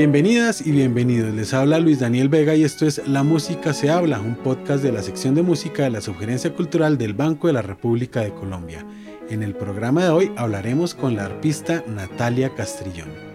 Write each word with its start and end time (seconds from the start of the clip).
Bienvenidas 0.00 0.66
y 0.66 0.70
bienvenidos. 0.70 1.34
Les 1.34 1.52
habla 1.52 1.78
Luis 1.78 2.00
Daniel 2.00 2.30
Vega 2.30 2.54
y 2.54 2.64
esto 2.64 2.86
es 2.86 3.06
La 3.06 3.22
Música 3.22 3.74
se 3.74 3.90
habla, 3.90 4.18
un 4.18 4.34
podcast 4.34 4.82
de 4.82 4.92
la 4.92 5.02
sección 5.02 5.34
de 5.34 5.42
música 5.42 5.82
de 5.82 5.90
la 5.90 6.00
Sugerencia 6.00 6.54
Cultural 6.54 6.96
del 6.96 7.12
Banco 7.12 7.48
de 7.48 7.52
la 7.52 7.60
República 7.60 8.22
de 8.22 8.32
Colombia. 8.32 8.86
En 9.28 9.42
el 9.42 9.54
programa 9.54 10.04
de 10.04 10.08
hoy 10.08 10.32
hablaremos 10.36 10.94
con 10.94 11.16
la 11.16 11.26
arpista 11.26 11.84
Natalia 11.86 12.54
Castrillón 12.54 13.30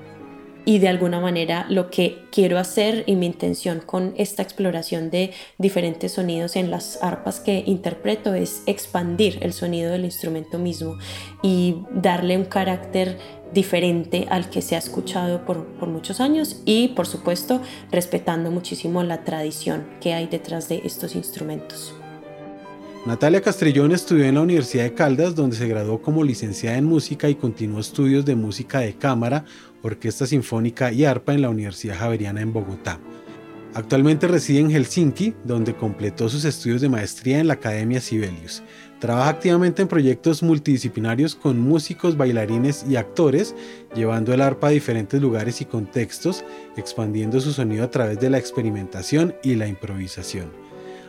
y 0.66 0.80
de 0.80 0.90
alguna 0.90 1.20
manera 1.20 1.68
lo 1.70 1.90
que 1.92 2.24
quiero 2.32 2.58
hacer 2.58 3.04
y 3.06 3.16
mi 3.16 3.28
intención 3.28 3.82
con 3.86 4.14
esta 4.18 4.42
exploración 4.42 5.12
de 5.12 5.32
diferentes 5.60 6.14
sonidos 6.14 6.56
en 6.56 6.72
las 6.72 7.02
arpas 7.04 7.40
que 7.40 7.64
interpreto 7.68 8.34
es 8.34 8.64
expandir 8.66 9.38
el 9.42 9.54
sonido 9.54 9.92
del 9.92 10.06
instrumento 10.06 10.58
mismo 10.58 10.98
y 11.44 11.84
darle 11.92 12.36
un 12.36 12.46
carácter 12.46 13.20
diferente 13.54 14.28
al 14.30 14.50
que 14.50 14.62
se 14.62 14.76
ha 14.76 14.80
escuchado 14.80 15.46
por, 15.46 15.66
por 15.66 15.90
muchos 15.90 16.20
años 16.20 16.62
y 16.66 16.90
por 16.90 17.08
supuesto 17.08 17.62
respetando 17.92 18.52
muchísimo 18.52 19.04
la 19.04 19.24
tradición 19.24 19.86
que 20.02 20.14
hay 20.14 20.28
detrás 20.28 20.70
de 20.70 20.82
estos 20.84 21.16
instrumentos. 21.16 21.96
Natalia 23.06 23.40
Castrillón 23.40 23.92
estudió 23.92 24.26
en 24.26 24.34
la 24.34 24.42
Universidad 24.42 24.84
de 24.84 24.96
Caldas, 24.96 25.36
donde 25.36 25.56
se 25.56 25.68
graduó 25.68 26.02
como 26.02 26.24
licenciada 26.24 26.76
en 26.76 26.86
música 26.86 27.30
y 27.30 27.36
continuó 27.36 27.80
estudios 27.80 28.26
de 28.26 28.36
música 28.36 28.80
de 28.80 28.96
cámara, 28.96 29.46
orquesta 29.84 30.26
sinfónica 30.26 30.92
y 30.92 31.06
arpa 31.06 31.36
en 31.36 31.44
la 31.44 31.50
Universidad 31.50 32.00
Javeriana 32.00 32.42
en 32.42 32.52
Bogotá. 32.52 33.00
Actualmente 33.76 34.30
reside 34.30 34.62
en 34.62 34.72
Helsinki, 34.72 35.34
donde 35.44 35.76
completó 35.76 36.30
sus 36.30 36.46
estudios 36.46 36.80
de 36.80 36.88
maestría 36.88 37.40
en 37.40 37.48
la 37.48 37.56
Academia 37.56 38.00
Sibelius. 38.00 38.64
Trabaja 39.02 39.28
activamente 39.28 39.82
en 39.82 39.90
proyectos 39.90 40.42
multidisciplinarios 40.42 41.36
con 41.36 41.60
músicos, 41.60 42.16
bailarines 42.16 42.86
y 42.90 42.96
actores, 42.96 43.54
llevando 43.94 44.34
el 44.34 44.40
arpa 44.40 44.68
a 44.68 44.72
diferentes 44.72 45.22
lugares 45.22 45.60
y 45.60 45.66
contextos, 45.66 46.46
expandiendo 46.78 47.42
su 47.42 47.52
sonido 47.52 47.84
a 47.84 47.92
través 47.92 48.18
de 48.22 48.30
la 48.30 48.38
experimentación 48.38 49.36
y 49.44 49.56
la 49.56 49.68
improvisación. 49.68 50.54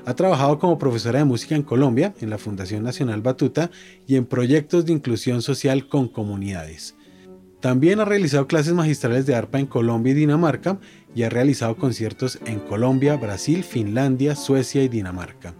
Ha 0.05 0.15
trabajado 0.15 0.59
como 0.59 0.77
profesora 0.77 1.21
de 1.21 1.25
música 1.25 1.55
en 1.55 1.63
Colombia, 1.63 2.15
en 2.21 2.31
la 2.31 2.39
Fundación 2.39 2.83
Nacional 2.83 3.23
Batuta 3.23 3.71
y 4.09 4.17
en 4.17 4.27
proyectos 4.27 4.87
de 4.87 4.93
inclusión 4.93 5.41
social 5.41 5.87
con 5.87 6.09
comunidades. 6.09 6.96
También 7.67 7.99
ha 7.99 8.05
realizado 8.05 8.47
clases 8.47 8.75
magistrales 8.75 9.27
de 9.27 9.35
arpa 9.35 9.59
en 9.59 9.67
Colombia 9.67 10.13
y 10.13 10.15
Dinamarca 10.15 10.79
y 11.17 11.25
ha 11.25 11.29
realizado 11.29 11.75
conciertos 11.75 12.39
en 12.47 12.61
Colombia, 12.61 13.17
Brasil, 13.17 13.65
Finlandia, 13.65 14.37
Suecia 14.37 14.85
y 14.85 14.89
Dinamarca. 14.89 15.53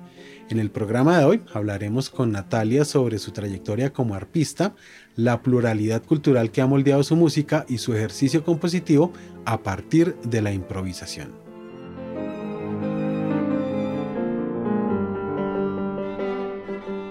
En 0.49 0.61
el 0.61 0.71
programa 0.71 1.19
de 1.19 1.25
hoy 1.25 1.43
hablaremos 1.53 2.09
con 2.09 2.31
Natalia 2.31 2.85
sobre 2.85 3.19
su 3.19 3.33
trayectoria 3.33 3.93
como 3.93 4.15
arpista, 4.15 4.77
la 5.17 5.43
pluralidad 5.43 6.05
cultural 6.05 6.53
que 6.53 6.61
ha 6.61 6.69
moldeado 6.69 7.03
su 7.03 7.17
música 7.17 7.67
y 7.69 7.79
su 7.79 7.93
ejercicio 7.93 8.45
compositivo 8.45 9.13
a 9.45 9.65
partir 9.65 10.15
de 10.23 10.43
la 10.43 10.53
improvisación. 10.53 11.45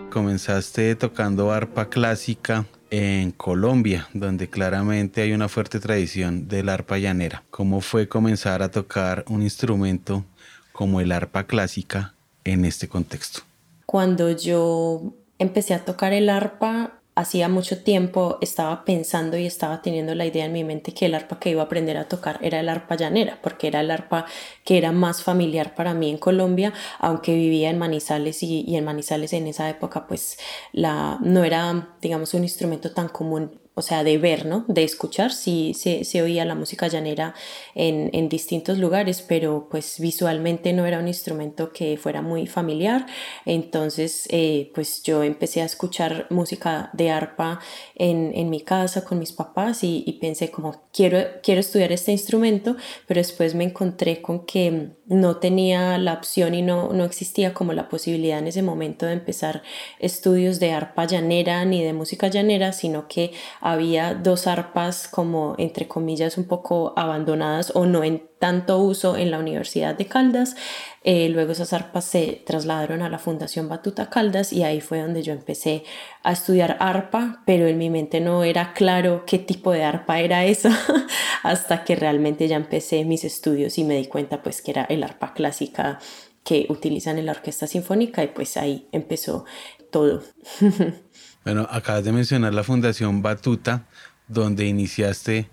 comenzaste 0.09 0.95
tocando 0.95 1.51
arpa 1.51 1.89
clásica 1.89 2.66
en 2.97 3.31
Colombia, 3.31 4.07
donde 4.13 4.49
claramente 4.49 5.21
hay 5.21 5.33
una 5.33 5.49
fuerte 5.49 5.81
tradición 5.81 6.47
del 6.47 6.69
arpa 6.69 6.97
llanera. 6.97 7.43
¿Cómo 7.51 7.81
fue 7.81 8.07
comenzar 8.07 8.63
a 8.63 8.71
tocar 8.71 9.25
un 9.27 9.41
instrumento 9.41 10.23
como 10.71 11.01
el 11.01 11.11
arpa 11.11 11.43
clásica 11.43 12.13
en 12.45 12.63
este 12.63 12.88
contexto? 12.88 13.41
Cuando 13.85 14.31
yo 14.31 15.13
empecé 15.39 15.73
a 15.73 15.83
tocar 15.83 16.13
el 16.13 16.29
arpa, 16.29 16.93
hacía 17.16 17.47
mucho 17.47 17.81
tiempo 17.81 18.38
estaba 18.41 18.84
pensando 18.84 19.38
y 19.38 19.45
estaba 19.45 19.81
teniendo 19.81 20.13
la 20.16 20.25
idea 20.25 20.45
en 20.45 20.53
mi 20.53 20.63
mente 20.63 20.94
que 20.94 21.06
el 21.06 21.16
arpa 21.16 21.39
que 21.39 21.50
iba 21.50 21.62
a 21.62 21.66
aprender 21.66 21.97
a 21.97 22.09
tocar 22.09 22.39
era 22.41 22.59
el 22.59 22.69
arpa 22.69 22.95
llanera, 22.95 23.39
porque 23.41 23.67
era 23.67 23.79
el 23.79 23.89
arpa 23.89 24.25
que 24.63 24.78
era 24.78 24.91
más 24.91 25.23
familiar 25.23 25.75
para 25.75 25.94
mí 25.94 26.09
en 26.09 26.17
Colombia, 26.17 26.73
aunque 27.00 27.34
vivía 27.34 27.69
en 27.69 27.79
Manizales 27.79 28.44
y, 28.44 28.75
en 28.75 28.84
Manizales 28.84 29.34
en 29.34 29.47
esa 29.47 29.69
época 29.69 30.07
pues 30.07 30.38
la, 30.73 31.17
no 31.22 31.44
era 31.44 31.95
digamos 32.01 32.34
un 32.34 32.44
instrumento 32.44 32.91
tan 32.91 33.07
común 33.07 33.64
o 33.78 33.81
sea, 33.81 34.06
de 34.06 34.18
ver, 34.18 34.46
¿no? 34.46 34.63
De 34.69 34.84
escuchar, 34.84 35.34
sí 35.34 35.74
se, 35.74 36.22
oía 36.22 36.46
la 36.46 36.56
música 36.56 36.88
llanera 36.88 37.36
en, 37.75 38.09
en, 38.13 38.30
distintos 38.30 38.78
lugares, 38.78 39.22
pero 39.22 39.68
pues 39.69 40.00
visualmente 40.00 40.72
no 40.72 40.86
era 40.86 40.97
un 40.97 41.09
instrumento 41.09 41.74
que 41.74 41.97
fuera 41.97 42.22
muy 42.22 42.47
familiar. 42.47 43.06
Entonces, 43.46 44.28
eh, 44.31 44.72
pues 44.74 45.03
yo 45.03 45.24
empecé 45.24 45.62
a 45.62 45.66
escuchar 45.66 46.28
música 46.30 46.90
de 46.94 47.12
arpa 47.12 47.59
en, 47.96 48.31
en 48.34 48.50
mi 48.50 48.62
casa 48.62 49.03
con 49.03 49.19
mis 49.19 49.34
papás 49.34 49.84
y, 49.84 50.06
y, 50.07 50.13
pensé 50.19 50.52
como, 50.52 50.84
quiero, 50.94 51.19
quiero 51.44 51.59
estudiar 51.59 51.92
este 51.92 52.13
instrumento, 52.13 52.78
pero 53.07 53.19
después 53.19 53.56
me 53.56 53.66
encontré 53.66 54.22
con 54.22 54.46
que 54.46 54.92
no 55.07 55.38
tenía 55.38 55.97
la 55.97 56.13
opción 56.13 56.56
y 56.56 56.62
no, 56.62 56.94
no 56.94 57.03
existía 57.03 57.53
como 57.53 57.74
la 57.74 57.90
posibilidad 57.90 58.40
en 58.40 58.47
ese 58.47 58.62
momento 58.62 59.06
de 59.06 59.13
empezar 59.13 59.63
estudios 60.00 60.59
de 60.59 60.72
arpa 60.72 61.06
llanera 61.06 61.63
ni 61.66 61.84
de 61.84 61.94
música 61.94 62.28
llanera, 62.30 62.72
sino 62.72 63.07
que 63.07 63.31
había 63.65 64.13
dos 64.13 64.45
arpas 64.45 65.07
como 65.07 65.55
entre 65.57 65.87
comillas 65.87 66.37
un 66.37 66.43
poco 66.43 66.93
abandonadas 66.95 67.71
o 67.73 67.87
no 67.87 68.03
en 68.03 68.29
tanto 68.37 68.77
uso 68.77 69.17
en 69.17 69.31
la 69.31 69.39
Universidad 69.39 69.95
de 69.95 70.05
Caldas. 70.05 70.55
Eh, 71.03 71.29
luego 71.29 71.53
esas 71.53 71.73
arpas 71.73 72.05
se 72.05 72.43
trasladaron 72.45 73.01
a 73.01 73.09
la 73.09 73.17
Fundación 73.17 73.67
Batuta 73.67 74.11
Caldas 74.11 74.53
y 74.53 74.61
ahí 74.61 74.81
fue 74.81 75.01
donde 75.01 75.23
yo 75.23 75.33
empecé 75.33 75.83
a 76.21 76.33
estudiar 76.33 76.77
arpa, 76.79 77.41
pero 77.47 77.65
en 77.65 77.79
mi 77.79 77.89
mente 77.89 78.21
no 78.21 78.43
era 78.43 78.71
claro 78.73 79.23
qué 79.25 79.39
tipo 79.39 79.71
de 79.71 79.83
arpa 79.83 80.19
era 80.19 80.45
esa 80.45 80.69
hasta 81.41 81.83
que 81.83 81.95
realmente 81.95 82.47
ya 82.47 82.57
empecé 82.57 83.03
mis 83.03 83.23
estudios 83.23 83.79
y 83.79 83.83
me 83.83 83.97
di 83.97 84.05
cuenta 84.05 84.43
pues 84.43 84.61
que 84.61 84.71
era 84.71 84.83
el 84.83 85.03
arpa 85.03 85.33
clásica 85.33 85.97
que 86.43 86.67
utilizan 86.69 87.17
en 87.17 87.25
la 87.25 87.31
orquesta 87.31 87.65
sinfónica 87.65 88.23
y 88.23 88.27
pues 88.27 88.57
ahí 88.57 88.87
empezó 88.91 89.45
todo. 89.89 90.21
Bueno, 91.45 91.67
acabas 91.69 92.03
de 92.03 92.11
mencionar 92.11 92.56
la 92.56 92.63
Fundación 92.63 93.22
Batuta, 93.22 93.85
donde 94.28 94.66
iniciaste 94.66 95.47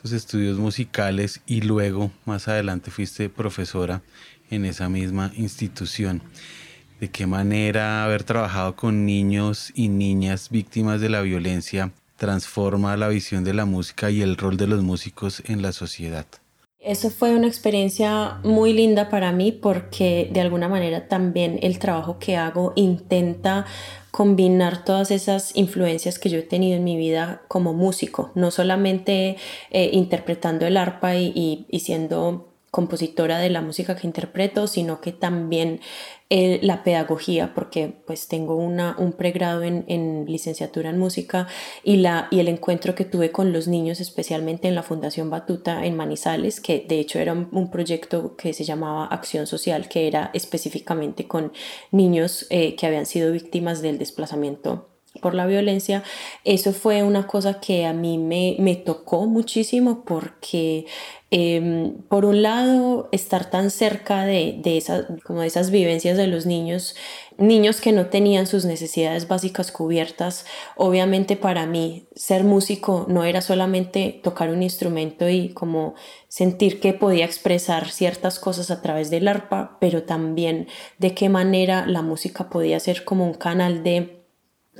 tus 0.00 0.12
estudios 0.12 0.56
musicales 0.56 1.40
y 1.46 1.62
luego 1.62 2.12
más 2.24 2.46
adelante 2.46 2.92
fuiste 2.92 3.28
profesora 3.28 4.02
en 4.50 4.64
esa 4.64 4.88
misma 4.88 5.32
institución. 5.36 6.22
¿De 7.00 7.10
qué 7.10 7.26
manera 7.26 8.04
haber 8.04 8.22
trabajado 8.22 8.76
con 8.76 9.04
niños 9.04 9.72
y 9.74 9.88
niñas 9.88 10.48
víctimas 10.48 11.00
de 11.00 11.08
la 11.08 11.22
violencia 11.22 11.90
transforma 12.16 12.96
la 12.96 13.08
visión 13.08 13.42
de 13.42 13.54
la 13.54 13.64
música 13.64 14.12
y 14.12 14.22
el 14.22 14.36
rol 14.36 14.56
de 14.56 14.68
los 14.68 14.84
músicos 14.84 15.42
en 15.46 15.60
la 15.60 15.72
sociedad? 15.72 16.26
Eso 16.78 17.10
fue 17.10 17.34
una 17.34 17.48
experiencia 17.48 18.38
muy 18.44 18.72
linda 18.72 19.08
para 19.08 19.32
mí 19.32 19.50
porque 19.50 20.28
de 20.32 20.40
alguna 20.40 20.68
manera 20.68 21.08
también 21.08 21.58
el 21.62 21.80
trabajo 21.80 22.18
que 22.20 22.36
hago 22.36 22.72
intenta 22.74 23.66
combinar 24.12 24.84
todas 24.84 25.10
esas 25.10 25.56
influencias 25.56 26.20
que 26.20 26.28
yo 26.28 26.38
he 26.38 26.42
tenido 26.42 26.76
en 26.76 26.84
mi 26.84 26.96
vida 26.96 27.42
como 27.48 27.72
músico, 27.72 28.30
no 28.34 28.50
solamente 28.50 29.36
eh, 29.70 29.90
interpretando 29.92 30.66
el 30.66 30.76
arpa 30.76 31.16
y, 31.16 31.66
y 31.68 31.80
siendo 31.80 32.52
compositora 32.70 33.38
de 33.38 33.50
la 33.50 33.62
música 33.62 33.96
que 33.96 34.06
interpreto, 34.06 34.66
sino 34.66 35.00
que 35.00 35.12
también 35.12 35.80
la 36.62 36.82
pedagogía, 36.82 37.52
porque 37.54 37.92
pues 38.06 38.26
tengo 38.26 38.56
una, 38.56 38.96
un 38.98 39.12
pregrado 39.12 39.62
en, 39.62 39.84
en, 39.88 40.24
licenciatura 40.26 40.88
en 40.88 40.98
música 40.98 41.46
y, 41.84 41.96
la, 41.96 42.28
y 42.30 42.40
el 42.40 42.48
encuentro 42.48 42.94
que 42.94 43.04
tuve 43.04 43.30
con 43.30 43.52
los 43.52 43.68
niños, 43.68 44.00
especialmente 44.00 44.66
en 44.66 44.74
la 44.74 44.82
Fundación 44.82 45.28
Batuta 45.28 45.84
en 45.84 45.94
Manizales, 45.94 46.60
que 46.60 46.86
de 46.88 47.00
hecho 47.00 47.18
era 47.18 47.32
un, 47.34 47.70
proyecto 47.70 48.34
que 48.36 48.54
se 48.54 48.64
llamaba 48.64 49.06
Acción 49.06 49.46
Social, 49.46 49.88
que 49.88 50.06
era 50.06 50.30
específicamente 50.32 51.28
con 51.28 51.52
niños 51.90 52.46
eh, 52.50 52.76
que 52.76 52.86
habían 52.86 53.06
sido 53.06 53.30
víctimas 53.32 53.82
del 53.82 53.98
desplazamiento 53.98 54.91
por 55.22 55.34
la 55.34 55.46
violencia, 55.46 56.02
eso 56.44 56.74
fue 56.74 57.02
una 57.02 57.26
cosa 57.26 57.60
que 57.60 57.86
a 57.86 57.94
mí 57.94 58.18
me, 58.18 58.56
me 58.58 58.76
tocó 58.76 59.24
muchísimo 59.24 60.04
porque 60.04 60.84
Em, 61.34 61.94
por 62.10 62.26
un 62.26 62.42
lado, 62.42 63.08
estar 63.10 63.48
tan 63.48 63.70
cerca 63.70 64.26
de, 64.26 64.60
de, 64.62 64.84
como 65.24 65.40
de 65.40 65.46
esas 65.46 65.70
vivencias 65.70 66.18
de 66.18 66.26
los 66.26 66.44
niños, 66.44 66.94
niños 67.38 67.80
que 67.80 67.90
no 67.92 68.10
tenían 68.10 68.46
sus 68.46 68.66
necesidades 68.66 69.28
básicas 69.28 69.72
cubiertas. 69.72 70.44
Obviamente 70.76 71.36
para 71.36 71.64
mí 71.64 72.06
ser 72.14 72.44
músico 72.44 73.06
no 73.08 73.24
era 73.24 73.40
solamente 73.40 74.20
tocar 74.22 74.50
un 74.50 74.62
instrumento 74.62 75.26
y 75.26 75.54
como 75.54 75.94
sentir 76.28 76.80
que 76.80 76.92
podía 76.92 77.24
expresar 77.24 77.88
ciertas 77.88 78.38
cosas 78.38 78.70
a 78.70 78.82
través 78.82 79.08
del 79.08 79.26
arpa, 79.26 79.78
pero 79.80 80.02
también 80.02 80.68
de 80.98 81.14
qué 81.14 81.30
manera 81.30 81.86
la 81.86 82.02
música 82.02 82.50
podía 82.50 82.78
ser 82.78 83.04
como 83.04 83.24
un 83.24 83.32
canal 83.32 83.82
de 83.82 84.21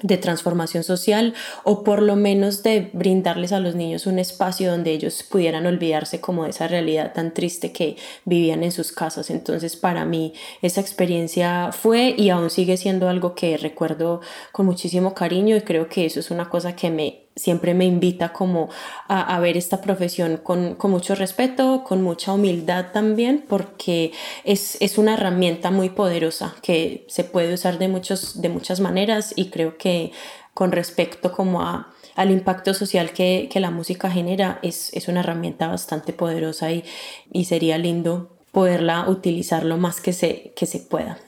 de 0.02 0.16
transformación 0.16 0.84
social 0.84 1.34
o 1.64 1.84
por 1.84 2.02
lo 2.02 2.16
menos 2.16 2.62
de 2.62 2.90
brindarles 2.92 3.52
a 3.52 3.60
los 3.60 3.74
niños 3.74 4.06
un 4.06 4.18
espacio 4.18 4.70
donde 4.70 4.92
ellos 4.92 5.22
pudieran 5.22 5.66
olvidarse 5.66 6.20
como 6.20 6.44
de 6.44 6.50
esa 6.50 6.68
realidad 6.68 7.12
tan 7.12 7.32
triste 7.32 7.72
que 7.72 7.96
vivían 8.24 8.62
en 8.64 8.72
sus 8.72 8.92
casas. 8.92 9.30
Entonces 9.30 9.76
para 9.76 10.04
mí 10.04 10.34
esa 10.60 10.80
experiencia 10.80 11.70
fue 11.72 12.14
y 12.16 12.30
aún 12.30 12.50
sigue 12.50 12.76
siendo 12.76 13.08
algo 13.08 13.34
que 13.34 13.56
recuerdo 13.56 14.20
con 14.52 14.66
muchísimo 14.66 15.14
cariño 15.14 15.56
y 15.56 15.62
creo 15.62 15.88
que 15.88 16.06
eso 16.06 16.20
es 16.20 16.30
una 16.30 16.48
cosa 16.48 16.76
que 16.76 16.90
me 16.90 17.22
siempre 17.36 17.74
me 17.74 17.84
invita 17.84 18.32
como 18.32 18.68
a, 19.08 19.38
ver 19.40 19.56
esta 19.56 19.80
profesión 19.80 20.36
con, 20.36 20.76
mucho 20.84 21.14
respeto, 21.14 21.84
con 21.84 22.02
mucha 22.02 22.32
humildad 22.32 22.86
también, 22.92 23.44
porque 23.48 24.12
es, 24.44 24.98
una 24.98 25.14
herramienta 25.14 25.70
muy 25.70 25.88
poderosa 25.88 26.54
que 26.62 27.04
se 27.08 27.24
puede 27.24 27.54
usar 27.54 27.78
de, 27.78 27.88
muchos, 27.88 28.40
de 28.40 28.48
muchas 28.48 28.80
maneras 28.80 29.32
y 29.36 29.50
creo 29.50 29.78
que 29.78 30.12
con 30.54 30.72
respecto 30.72 31.32
como 31.32 31.62
a, 31.62 31.92
al 32.14 32.30
impacto 32.30 32.74
social 32.74 33.12
que, 33.12 33.48
la 33.54 33.70
música 33.70 34.10
genera 34.10 34.58
es, 34.62 34.92
una 35.08 35.20
herramienta 35.20 35.68
bastante 35.68 36.12
poderosa 36.12 36.70
y, 36.70 36.84
y 37.32 37.46
sería 37.46 37.78
lindo 37.78 38.36
poderla 38.52 39.08
utilizar 39.08 39.64
lo 39.64 39.78
más 39.78 40.00
que 40.00 40.12
se, 40.12 40.52
que 40.54 40.66
se 40.66 40.78
pueda. 40.78 41.18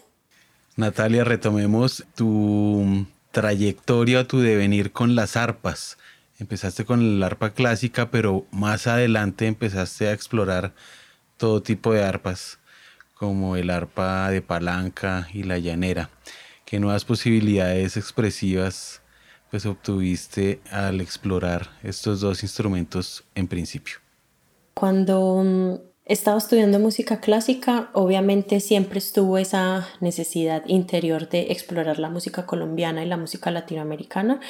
Natalia, 0.76 1.24
retomemos 1.24 2.04
tu 2.14 3.06
trayectoria, 3.34 4.28
tu 4.28 4.38
devenir 4.38 4.92
con 4.92 5.16
las 5.16 5.36
arpas. 5.36 5.98
Empezaste 6.38 6.84
con 6.84 7.02
el 7.02 7.22
arpa 7.22 7.50
clásica, 7.50 8.10
pero 8.10 8.46
más 8.52 8.86
adelante 8.86 9.46
empezaste 9.46 10.06
a 10.06 10.12
explorar 10.12 10.72
todo 11.36 11.60
tipo 11.60 11.92
de 11.92 12.04
arpas, 12.04 12.58
como 13.14 13.56
el 13.56 13.70
arpa 13.70 14.30
de 14.30 14.40
palanca 14.40 15.28
y 15.34 15.42
la 15.42 15.58
llanera. 15.58 16.10
¿Qué 16.64 16.78
nuevas 16.78 17.04
posibilidades 17.04 17.96
expresivas 17.96 19.02
pues 19.50 19.66
obtuviste 19.66 20.60
al 20.70 21.00
explorar 21.00 21.70
estos 21.82 22.20
dos 22.20 22.42
instrumentos 22.44 23.24
en 23.34 23.48
principio? 23.48 23.96
Cuando 24.74 25.93
mm, 26.06 26.12
estaba 26.12 26.38
estudiando 26.38 26.78
música 26.78 27.20
clásica, 27.20 27.90
obviamente 27.92 28.60
siempre 28.60 28.98
estuvo 28.98 29.38
esa 29.38 29.88
necesidad 30.00 30.62
interior 30.66 31.28
de 31.28 31.52
explorar 31.52 31.98
la 31.98 32.10
música 32.10 32.46
colombiana 32.46 33.04
y 33.04 33.08
la 33.08 33.16
música 33.16 33.50
latinoamericana, 33.50 34.40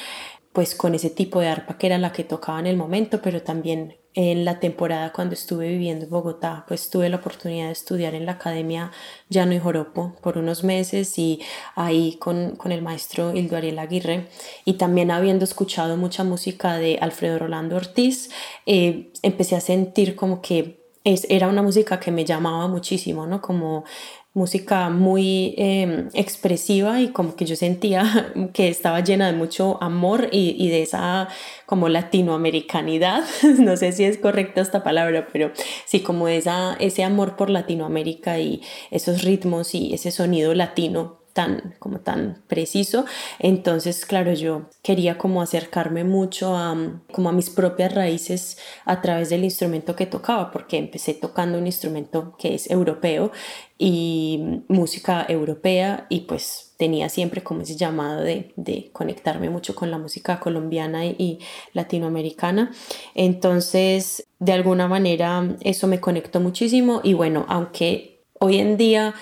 pues 0.53 0.75
con 0.75 0.95
ese 0.95 1.09
tipo 1.09 1.41
de 1.41 1.47
arpa 1.49 1.77
que 1.77 1.87
era 1.87 1.97
la 1.97 2.13
que 2.13 2.23
tocaba 2.23 2.59
en 2.59 2.67
el 2.67 2.77
momento, 2.77 3.21
pero 3.21 3.41
también 3.41 3.97
en 4.15 4.45
la 4.45 4.61
temporada 4.61 5.11
cuando 5.11 5.33
estuve 5.33 5.67
viviendo 5.67 6.05
en 6.05 6.11
Bogotá, 6.11 6.63
pues 6.69 6.89
tuve 6.89 7.09
la 7.09 7.17
oportunidad 7.17 7.65
de 7.65 7.73
estudiar 7.73 8.15
en 8.15 8.25
la 8.25 8.33
Academia 8.33 8.91
Llano 9.29 9.53
y 9.53 9.59
Joropo 9.59 10.15
por 10.21 10.37
unos 10.37 10.63
meses 10.63 11.19
y 11.19 11.41
ahí 11.75 12.15
con, 12.17 12.55
con 12.55 12.71
el 12.71 12.81
maestro 12.81 13.35
Hildo 13.35 13.57
Ariel 13.57 13.77
Aguirre. 13.77 14.29
Y 14.63 14.73
también 14.73 15.11
habiendo 15.11 15.43
escuchado 15.43 15.97
mucha 15.97 16.23
música 16.23 16.77
de 16.77 16.97
Alfredo 17.01 17.39
Rolando 17.39 17.75
Ortiz, 17.75 18.29
eh, 18.65 19.11
empecé 19.21 19.57
a 19.57 19.61
sentir 19.61 20.15
como 20.15 20.41
que 20.41 20.84
era 21.05 21.47
una 21.47 21.61
música 21.61 21.99
que 21.99 22.11
me 22.11 22.25
llamaba 22.25 22.67
muchísimo, 22.67 23.27
¿no? 23.27 23.41
Como 23.41 23.85
música 24.33 24.89
muy 24.89 25.55
em, 25.57 26.09
expresiva 26.13 26.99
y 26.99 27.09
como 27.09 27.35
que 27.35 27.45
yo 27.45 27.55
sentía 27.55 28.33
que 28.53 28.67
estaba 28.67 28.99
llena 28.99 29.27
de 29.27 29.37
mucho 29.37 29.81
amor 29.81 30.27
y, 30.31 30.55
y, 30.59 30.69
de 30.69 30.81
esa 30.81 31.29
como 31.65 31.87
latinoamericanidad, 31.89 33.23
no 33.59 33.77
sé 33.77 33.93
si 33.93 34.03
es 34.03 34.17
correcta 34.17 34.61
esta 34.61 34.83
palabra, 34.83 35.27
pero 35.31 35.51
sí 35.85 36.01
como 36.01 36.27
esa, 36.27 36.75
ese 36.79 37.03
amor 37.03 37.37
por 37.37 37.49
Latinoamérica 37.49 38.39
y 38.39 38.61
esos 38.91 39.23
ritmos 39.23 39.73
y 39.73 39.93
ese 39.93 40.11
sonido 40.11 40.53
latino 40.53 41.24
tan, 41.35 41.75
como 41.79 41.99
tan 41.99 42.43
preciso. 42.47 43.03
Entonces, 43.39 44.05
claro, 44.05 44.31
yo 44.33 44.69
quería 44.81 45.17
como 45.17 45.41
acercarme 45.41 46.05
mucho 46.05 46.55
a, 46.55 47.01
como 47.11 47.27
a 47.27 47.33
mis 47.33 47.49
propias 47.49 47.93
raíces 47.93 48.57
a 48.85 49.01
través 49.01 49.29
del 49.29 49.43
instrumento 49.43 49.97
que 49.97 50.05
tocaba, 50.05 50.49
porque 50.49 50.77
empecé 50.77 51.13
tocando 51.13 51.57
un 51.57 51.65
instrumento 51.65 52.37
que 52.39 52.55
es 52.55 52.71
europeo 52.71 53.33
y 53.77 54.63
música 54.69 55.25
europea 55.27 56.07
y 56.07 56.21
pues 56.21 56.73
tenía 56.77 57.09
siempre 57.09 57.43
como 57.43 57.63
ese 57.63 57.75
llamado 57.75 58.21
de, 58.21 58.53
de 58.55 58.89
conectarme 58.93 59.49
mucho 59.49 59.75
con 59.75 59.91
la 59.91 59.97
música 59.97 60.39
colombiana 60.39 61.05
y, 61.05 61.15
y 61.19 61.39
latinoamericana. 61.73 62.71
Entonces, 63.13 64.25
de 64.39 64.53
alguna 64.53 64.87
manera, 64.87 65.57
eso 65.59 65.87
me 65.87 65.99
conectó 65.99 66.39
muchísimo 66.39 67.01
y 67.03 67.13
bueno, 67.13 67.45
aunque 67.49 68.23
hoy 68.39 68.59
en 68.59 68.77
día 68.77 69.15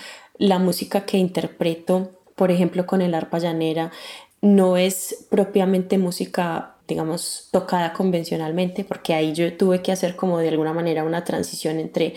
la 0.44 0.60
música 0.60 1.06
que 1.06 1.18
interpreto, 1.18 2.12
por 2.36 2.52
ejemplo, 2.52 2.86
con 2.86 3.02
el 3.02 3.14
arpa 3.16 3.40
llanera, 3.40 3.94
no 4.42 4.76
es 4.76 5.26
propiamente 5.30 5.98
música, 5.98 6.76
digamos, 6.86 7.48
tocada 7.54 7.94
convencionalmente, 7.94 8.84
porque 8.84 9.14
ahí 9.14 9.32
yo 9.32 9.56
tuve 9.56 9.82
que 9.82 9.94
hacer 9.94 10.18
como 10.18 10.40
de 10.40 10.50
alguna 10.50 10.74
manera 10.74 11.06
una 11.06 11.24
transición 11.24 11.80
entre 11.80 12.16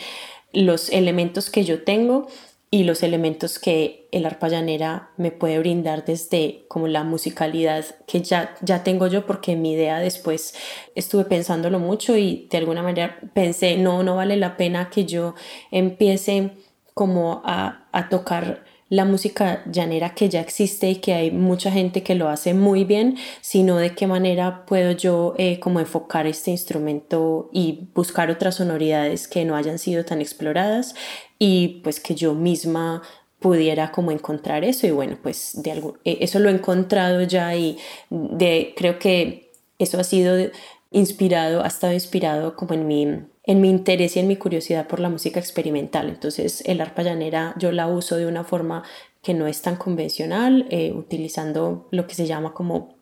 los 0.52 0.90
elementos 0.90 1.50
que 1.50 1.62
yo 1.62 1.84
tengo 1.84 2.26
y 2.68 2.82
los 2.82 3.04
elementos 3.04 3.60
que 3.60 4.08
el 4.10 4.26
arpa 4.26 4.48
llanera 4.48 5.10
me 5.16 5.30
puede 5.30 5.60
brindar 5.60 6.04
desde 6.04 6.64
como 6.66 6.88
la 6.88 7.04
musicalidad 7.04 7.84
que 8.08 8.22
ya, 8.22 8.56
ya 8.60 8.82
tengo 8.82 9.06
yo 9.06 9.24
porque 9.24 9.54
mi 9.54 9.72
idea 9.72 10.00
después 10.00 10.52
estuve 10.96 11.26
pensándolo 11.26 11.78
mucho 11.78 12.16
y 12.16 12.48
de 12.50 12.58
alguna 12.58 12.82
manera 12.82 13.20
pensé 13.34 13.76
no, 13.76 14.02
no 14.02 14.16
vale 14.16 14.36
la 14.36 14.56
pena 14.56 14.90
que 14.90 15.04
yo 15.04 15.36
empiece 15.70 16.56
como 16.96 17.42
a, 17.44 18.08
tocar 18.08 18.64
la 18.88 19.04
música 19.04 19.62
llanera 19.70 20.14
que 20.14 20.30
ya 20.30 20.40
existe 20.40 20.88
y 20.88 20.96
que 20.96 21.12
hay 21.12 21.30
mucha 21.30 21.70
gente 21.70 22.02
que 22.02 22.14
lo 22.14 22.30
hace 22.30 22.54
muy 22.54 22.84
bien, 22.84 23.18
sino 23.42 23.76
de 23.76 23.94
qué 23.94 24.06
manera 24.06 24.64
puedo 24.64 24.92
yo 24.92 25.34
eh, 25.36 25.60
como 25.60 25.78
enfocar 25.78 26.26
este 26.26 26.52
instrumento 26.52 27.50
y 27.52 27.90
buscar 27.94 28.30
otras 28.30 28.54
sonoridades 28.54 29.28
que 29.28 29.44
no 29.44 29.56
hayan 29.56 29.78
sido 29.78 30.06
tan 30.06 30.22
exploradas 30.22 30.94
y 31.38 31.82
pues 31.84 32.00
que 32.00 32.14
yo 32.14 32.32
misma 32.32 33.02
pudiera 33.40 33.92
como 33.92 34.10
encontrar 34.10 34.64
eso. 34.64 34.86
Y 34.86 34.92
bueno 34.92 35.18
pues 35.22 35.62
de 35.62 35.72
algo, 35.72 35.98
eh, 36.06 36.16
eso 36.22 36.38
lo 36.38 36.48
he 36.48 36.52
encontrado 36.52 37.20
ya 37.24 37.54
y 37.54 37.76
de 38.08 38.72
creo 38.74 38.98
que 38.98 39.52
eso 39.78 40.00
ha 40.00 40.04
sido 40.04 40.50
inspirado 40.92 41.62
ha 41.62 41.66
estado 41.66 41.92
inspirado 41.92 42.56
como 42.56 42.72
en 42.72 42.86
mi 42.86 43.26
en 43.46 43.60
mi 43.60 43.70
interés 43.70 44.16
y 44.16 44.20
en 44.20 44.28
mi 44.28 44.36
curiosidad 44.36 44.86
por 44.86 45.00
la 45.00 45.08
música 45.08 45.40
experimental. 45.40 46.08
Entonces 46.08 46.62
el 46.66 46.80
arpa 46.80 47.02
llanera 47.02 47.54
yo 47.58 47.72
la 47.72 47.86
uso 47.86 48.16
de 48.16 48.26
una 48.26 48.44
forma 48.44 48.82
que 49.22 49.34
no 49.34 49.46
es 49.46 49.62
tan 49.62 49.76
convencional, 49.76 50.66
eh, 50.70 50.92
utilizando 50.92 51.88
lo 51.90 52.06
que 52.06 52.14
se 52.14 52.26
llama 52.26 52.52
como 52.52 52.96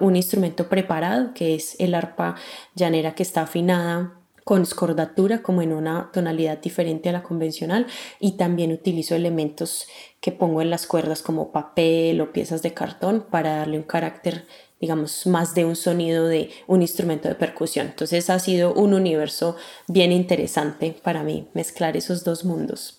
un 0.00 0.16
instrumento 0.16 0.68
preparado, 0.68 1.32
que 1.34 1.54
es 1.54 1.76
el 1.78 1.94
arpa 1.94 2.34
llanera 2.74 3.14
que 3.14 3.22
está 3.22 3.42
afinada 3.42 4.18
con 4.44 4.62
escordatura 4.62 5.40
como 5.42 5.62
en 5.62 5.72
una 5.72 6.10
tonalidad 6.12 6.58
diferente 6.58 7.08
a 7.08 7.12
la 7.12 7.22
convencional 7.22 7.86
y 8.18 8.32
también 8.32 8.72
utilizo 8.72 9.14
elementos 9.14 9.86
que 10.20 10.32
pongo 10.32 10.62
en 10.62 10.70
las 10.70 10.86
cuerdas 10.86 11.22
como 11.22 11.52
papel 11.52 12.20
o 12.20 12.32
piezas 12.32 12.62
de 12.62 12.74
cartón 12.74 13.24
para 13.30 13.56
darle 13.56 13.76
un 13.76 13.84
carácter 13.84 14.46
digamos, 14.82 15.28
más 15.28 15.54
de 15.54 15.64
un 15.64 15.76
sonido 15.76 16.26
de 16.26 16.50
un 16.66 16.82
instrumento 16.82 17.28
de 17.28 17.36
percusión. 17.36 17.86
Entonces 17.86 18.28
ha 18.28 18.40
sido 18.40 18.74
un 18.74 18.94
universo 18.94 19.56
bien 19.86 20.10
interesante 20.10 20.94
para 21.04 21.22
mí 21.22 21.46
mezclar 21.54 21.96
esos 21.96 22.24
dos 22.24 22.44
mundos. 22.44 22.98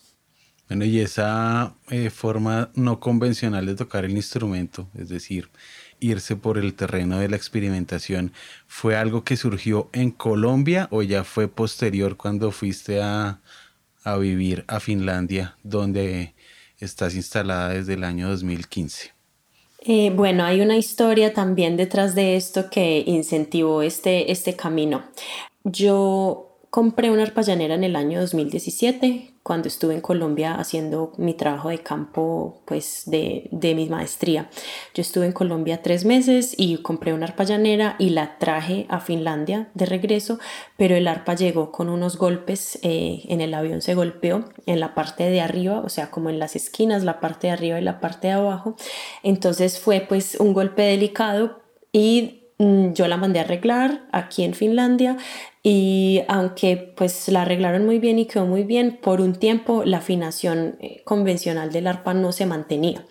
Bueno, 0.70 0.86
y 0.86 1.02
esa 1.02 1.76
eh, 1.90 2.10
forma 2.10 2.72
no 2.74 3.02
convencional 3.02 3.66
de 3.66 3.76
tocar 3.76 4.06
el 4.06 4.12
instrumento, 4.12 4.88
es 4.98 5.10
decir, 5.10 5.50
irse 6.00 6.38
por 6.38 6.58
el 6.58 6.74
terreno 6.74 7.20
de 7.20 7.28
la 7.28 7.36
experimentación, 7.36 8.32
¿fue 8.66 8.96
algo 8.96 9.26
que 9.26 9.36
surgió 9.36 9.90
en 9.92 10.12
Colombia 10.12 10.88
o 10.90 11.04
ya 11.04 11.26
fue 11.26 11.50
posterior 11.50 12.16
cuando 12.16 12.52
fuiste 12.52 13.02
a, 13.02 13.42
a 14.06 14.16
vivir 14.16 14.64
a 14.70 14.80
Finlandia, 14.80 15.58
donde 15.64 16.34
estás 16.80 17.14
instalada 17.14 17.74
desde 17.74 17.96
el 17.96 18.06
año 18.06 18.30
2015? 18.30 19.13
Eh, 19.86 20.12
bueno, 20.16 20.46
hay 20.46 20.62
una 20.62 20.78
historia 20.78 21.34
también 21.34 21.76
detrás 21.76 22.16
de 22.16 22.38
esto 22.38 22.70
que 22.70 23.04
incentivó 23.06 23.82
este, 23.82 24.32
este 24.32 24.56
camino. 24.56 25.04
Yo 25.66 26.58
compré 26.70 27.12
una 27.12 27.24
arpa 27.24 27.42
llanera 27.42 27.76
en 27.76 27.84
el 27.84 27.96
año 27.98 28.22
2017 28.22 29.33
cuando 29.44 29.68
estuve 29.68 29.94
en 29.94 30.02
Colombia 30.02 30.56
haciendo 30.56 31.12
mi 31.18 31.34
trabajo 31.34 31.68
de 31.70 31.80
campo 31.80 32.62
pues 32.66 33.04
de, 33.06 33.50
de, 33.52 33.76
mi 33.76 33.90
maestría. 33.90 34.50
Yo 34.94 35.02
estuve 35.02 35.26
en 35.26 35.34
Colombia 35.34 35.82
tres 35.82 36.06
meses 36.06 36.56
y 36.58 36.78
compré 36.78 37.14
una 37.14 37.26
arpa 37.26 37.44
llanera 37.44 37.98
y 38.00 38.12
la 38.12 38.38
traje 38.38 38.86
a 38.90 39.02
Finlandia 39.02 39.70
de 39.74 39.86
regreso, 39.86 40.40
pero 40.78 40.96
el 40.96 41.08
arpa 41.08 41.36
llegó 41.36 41.72
con 41.74 41.90
unos 41.90 42.18
golpes, 42.18 42.80
eh, 42.84 43.24
en 43.28 43.42
el 43.42 43.54
avión 43.54 43.82
se 43.82 43.96
golpeó 43.96 44.46
en 44.66 44.80
la 44.80 44.96
parte 44.96 45.30
de 45.30 45.42
arriba, 45.42 45.82
o 45.82 45.90
sea 45.90 46.10
como 46.10 46.30
en 46.30 46.40
las 46.40 46.56
esquinas, 46.56 47.04
la 47.04 47.20
parte 47.20 47.48
de 47.48 47.54
arriba 47.54 47.80
y 47.80 47.84
la 47.84 48.00
parte 48.00 48.28
de 48.28 48.34
abajo. 48.34 48.78
Entonces 49.24 49.78
fue 49.78 50.06
pues 50.08 50.36
un 50.40 50.54
golpe 50.54 50.84
delicado 50.84 51.62
y 51.92 52.43
yo 52.94 53.08
la 53.08 53.18
mandé 53.18 53.40
a 53.40 53.44
arreglar 53.44 54.04
aquí 54.12 54.44
en 54.44 54.54
Finlandia 54.54 55.18
y 55.66 56.22
aunque 56.28 56.76
pues 56.76 57.30
la 57.30 57.44
arreglaron 57.44 57.86
muy 57.86 57.98
bien 57.98 58.20
y 58.20 58.26
quedó 58.26 58.46
muy 58.46 58.64
bien, 58.64 59.00
por 59.02 59.22
un 59.22 59.34
tiempo 59.34 59.84
la 59.86 59.98
afinación 59.98 60.76
eh, 60.82 61.02
convencional 61.06 61.72
del 61.72 61.88
arpa 61.88 62.14
no 62.14 62.34
se 62.34 62.46
mantenía. 62.46 63.06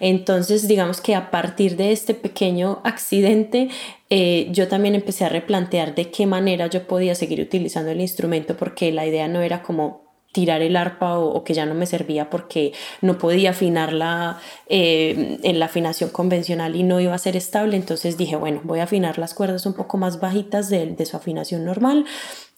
Entonces 0.00 0.68
digamos 0.68 1.00
que 1.00 1.14
a 1.14 1.30
partir 1.30 1.76
de 1.76 1.92
este 1.92 2.12
pequeño 2.14 2.80
accidente 2.84 3.70
eh, 4.10 4.48
yo 4.50 4.68
también 4.68 4.94
empecé 4.94 5.24
a 5.24 5.30
replantear 5.30 5.94
de 5.94 6.10
qué 6.10 6.26
manera 6.26 6.66
yo 6.66 6.86
podía 6.86 7.14
seguir 7.14 7.40
utilizando 7.40 7.90
el 7.90 8.00
instrumento 8.00 8.56
porque 8.56 8.92
la 8.92 9.06
idea 9.06 9.26
no 9.28 9.40
era 9.40 9.62
como 9.62 10.03
tirar 10.34 10.62
el 10.62 10.74
arpa 10.74 11.16
o, 11.16 11.44
que 11.44 11.54
ya 11.54 11.64
no 11.64 11.74
me 11.74 11.86
servía 11.86 12.28
porque 12.28 12.72
no 13.00 13.18
podía 13.18 13.50
afinarla 13.50 14.40
eh, 14.66 15.38
en 15.44 15.58
la 15.60 15.66
afinación 15.66 16.10
convencional 16.10 16.74
y 16.74 16.82
no 16.82 16.98
iba 17.00 17.14
a 17.14 17.18
ser 17.18 17.36
estable. 17.36 17.76
Entonces 17.76 18.18
dije, 18.18 18.34
bueno, 18.34 18.60
voy 18.64 18.80
a 18.80 18.82
afinar 18.82 19.16
las 19.16 19.32
cuerdas 19.32 19.64
un 19.64 19.74
poco 19.74 19.96
más 19.96 20.18
bajitas 20.18 20.68
de, 20.68 20.86
de 20.86 21.06
su 21.06 21.16
afinación 21.16 21.64
normal. 21.64 22.04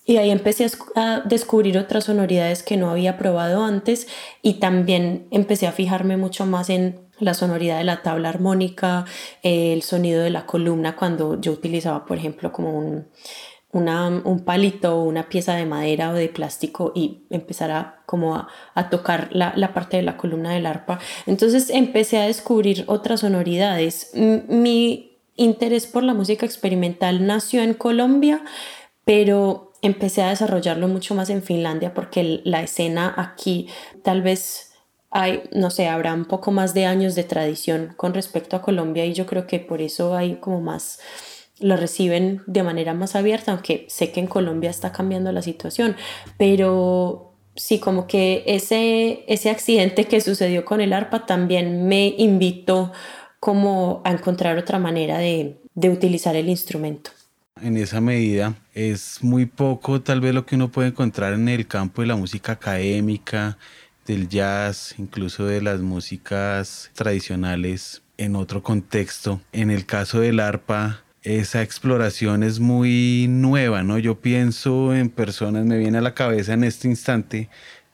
Y 0.07 0.17
ahí 0.17 0.31
empecé 0.31 0.67
a 0.95 1.21
descubrir 1.27 1.77
otras 1.77 2.05
sonoridades 2.05 2.63
que 2.63 2.79
no 2.79 2.91
había 2.91 3.19
probado 3.19 3.63
antes 3.63 4.07
y 4.41 4.55
también 4.55 5.27
empecé 5.31 5.67
a 5.67 5.73
fijarme 5.73 6.17
mucho 6.17 6.47
más 6.47 6.71
en 6.71 7.01
la 7.19 7.35
sonoridad 7.35 7.79
de 7.79 7.85
la 7.85 8.03
tabla 8.03 8.31
armónica, 8.31 9.05
el 9.43 9.83
sonido 9.83 10.23
de 10.23 10.31
la 10.31 10.47
columna 10.47 10.97
cuando 10.97 11.41
yo 11.41 11.53
utilizaba, 11.53 12.07
por 12.07 12.19
ejemplo, 12.19 12.53
como 12.53 12.79
un, 12.79 13.09
un 13.77 14.41
palito 14.45 14.97
o 14.97 15.05
una 15.05 15.29
pieza 15.29 15.55
de 15.55 15.67
madera 15.67 16.11
o 16.11 16.15
de 16.15 16.29
plástico 16.29 16.93
y 16.95 17.25
empezar 17.31 17.71
a, 17.71 18.03
como 18.07 18.35
a, 18.37 18.91
tocar 18.91 19.29
la, 19.33 19.75
parte 19.75 19.99
de 19.99 20.03
la 20.03 20.17
columna 20.17 20.53
del 20.53 20.67
arpa. 20.67 20.99
Entonces 21.27 21.71
empecé 21.71 22.19
a 22.19 22.27
descubrir 22.27 22.85
otras 22.87 23.21
sonoridades. 23.21 24.11
Mi 24.15 25.19
interés 25.37 25.87
por 25.87 26.03
la 26.03 26.15
música 26.15 26.47
experimental 26.47 27.27
nació 27.27 27.63
en 27.63 27.75
Colombia, 27.75 28.43
pero 29.05 29.73
empecé 29.83 30.23
a 30.23 30.31
desarrollarlo 30.31 30.89
mucho 30.89 31.15
más 31.15 31.31
en 31.31 31.43
Finlandia 31.43 31.93
porque 31.95 32.41
la 32.45 32.63
escena 32.63 33.15
aquí 33.17 33.69
tal 34.03 34.23
vez 34.23 34.73
hay, 35.11 35.45
no 35.53 35.71
sé, 35.71 35.89
habrá 35.89 36.13
un 36.13 36.25
poco 36.25 36.51
más 36.51 36.75
de 36.75 36.87
años 36.87 37.15
de 37.15 37.25
tradición 37.25 37.95
con 37.97 38.13
respecto 38.15 38.57
a 38.57 38.63
Colombia 38.63 39.05
y 39.07 39.13
yo 39.13 39.27
creo 39.27 39.47
que 39.47 39.61
por 39.61 39.81
eso 39.81 40.17
hay 40.17 40.37
como 40.37 40.61
más 40.61 40.99
lo 41.59 41.77
reciben 41.77 42.43
de 42.47 42.63
manera 42.63 42.95
más 42.95 43.17
abierta, 43.17 43.53
aunque 43.53 43.87
sé 43.89 44.13
que 44.13 44.21
en 44.21 44.27
Colombia 44.27 44.71
está 44.71 44.93
cambiando 44.93 45.33
la 45.33 45.43
situación, 45.43 45.97
pero 46.39 47.35
sí, 47.55 47.79
como 47.79 48.07
que 48.07 48.45
ese, 48.47 49.25
ese 49.29 49.51
accidente 49.51 50.05
que 50.05 50.21
sucedió 50.21 50.65
con 50.65 50.81
el 50.81 50.93
arpa 50.93 51.27
también 51.27 51.89
me 51.89 52.15
invitó 52.19 52.93
como 53.41 54.03
a 54.05 54.13
encontrar 54.13 54.59
otra 54.59 54.79
manera 54.79 55.19
de, 55.19 55.59
de 55.75 55.91
utilizar 55.91 56.37
el 56.37 56.49
instrumento. 56.49 57.11
En 57.63 57.79
esa 57.79 58.03
medida 58.03 58.55
es 58.75 59.23
muy 59.23 59.47
poco 59.47 60.03
tal 60.03 60.21
vez 60.21 60.35
lo 60.35 60.45
que 60.45 60.57
uno 60.57 60.69
puede 60.69 60.89
encontrar 60.89 61.33
en 61.33 61.49
el 61.49 61.67
campo 61.67 62.03
de 62.03 62.09
la 62.09 62.17
música 62.17 62.53
académica, 62.53 63.57
del 64.07 64.29
jazz, 64.29 64.95
incluso 64.99 65.47
de 65.47 65.63
las 65.63 65.81
músicas 65.81 66.91
tradicionales 66.95 68.03
en 68.19 68.37
otro 68.37 68.63
contexto. 68.63 69.41
En 69.53 69.71
el 69.71 69.87
caso 69.87 70.21
del 70.21 70.41
arpa, 70.41 71.03
esa 71.27 71.61
exploración 71.61 72.45
es 72.45 72.61
muy 72.61 73.27
nueva, 73.29 73.83
¿no? 73.83 73.99
Yo 73.99 74.21
pienso 74.21 74.95
en 74.95 75.11
personas, 75.11 75.67
me 75.67 75.77
viene 75.77 75.99
a 75.99 76.01
la 76.01 76.15
cabeza 76.15 76.53
en 76.53 76.63
este 76.63 76.87
instante 76.87 77.49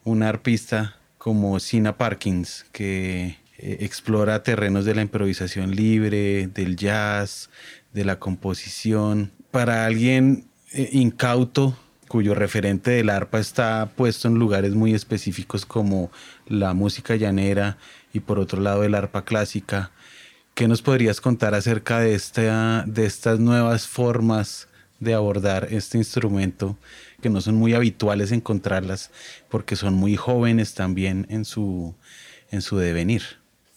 una 0.05 0.29
arpista 0.29 0.97
como 1.17 1.59
Sina 1.59 1.97
Parkins, 1.97 2.67
que 2.73 3.39
eh, 3.57 3.79
explora 3.81 4.43
terrenos 4.43 4.85
de 4.85 4.95
la 4.95 5.01
improvisación 5.01 5.75
libre, 5.75 6.49
del 6.49 6.77
jazz, 6.77 7.49
de 7.95 8.05
la 8.05 8.19
composición. 8.19 9.33
Para 9.51 9.87
alguien 9.87 10.45
eh, 10.73 10.91
incauto, 10.93 11.75
cuyo 12.09 12.35
referente 12.35 12.91
del 12.91 13.09
arpa 13.09 13.41
está 13.41 13.93
puesto 13.97 14.29
en 14.29 14.35
lugares 14.35 14.75
muy 14.75 14.93
específicos 14.93 15.65
como 15.65 16.11
la 16.47 16.75
música 16.75 17.17
llanera 17.17 17.79
y 18.12 18.21
por 18.21 18.39
otro 18.39 18.61
lado 18.61 18.85
el 18.85 18.95
arpa 18.95 19.25
clásica, 19.25 19.91
¿Qué 20.55 20.69
nos 20.69 20.83
podrías 20.83 21.21
contar 21.21 21.55
acerca 21.55 22.01
de, 22.01 22.15
esta, 22.15 22.85
de 22.87 23.07
estas 23.07 23.39
nuevas 23.39 23.87
formas 23.87 24.69
de 25.01 25.15
abordar 25.15 25.69
este 25.71 25.97
instrumento 25.97 26.77
que 27.23 27.31
no 27.31 27.41
son 27.41 27.55
muy 27.55 27.73
habituales 27.73 28.33
encontrarlas 28.33 29.11
porque 29.49 29.77
son 29.77 29.95
muy 29.95 30.17
jóvenes 30.17 30.75
también 30.75 31.27
en 31.31 31.47
su, 31.47 31.95
en 32.51 32.61
su 32.61 32.77
devenir? 32.77 33.23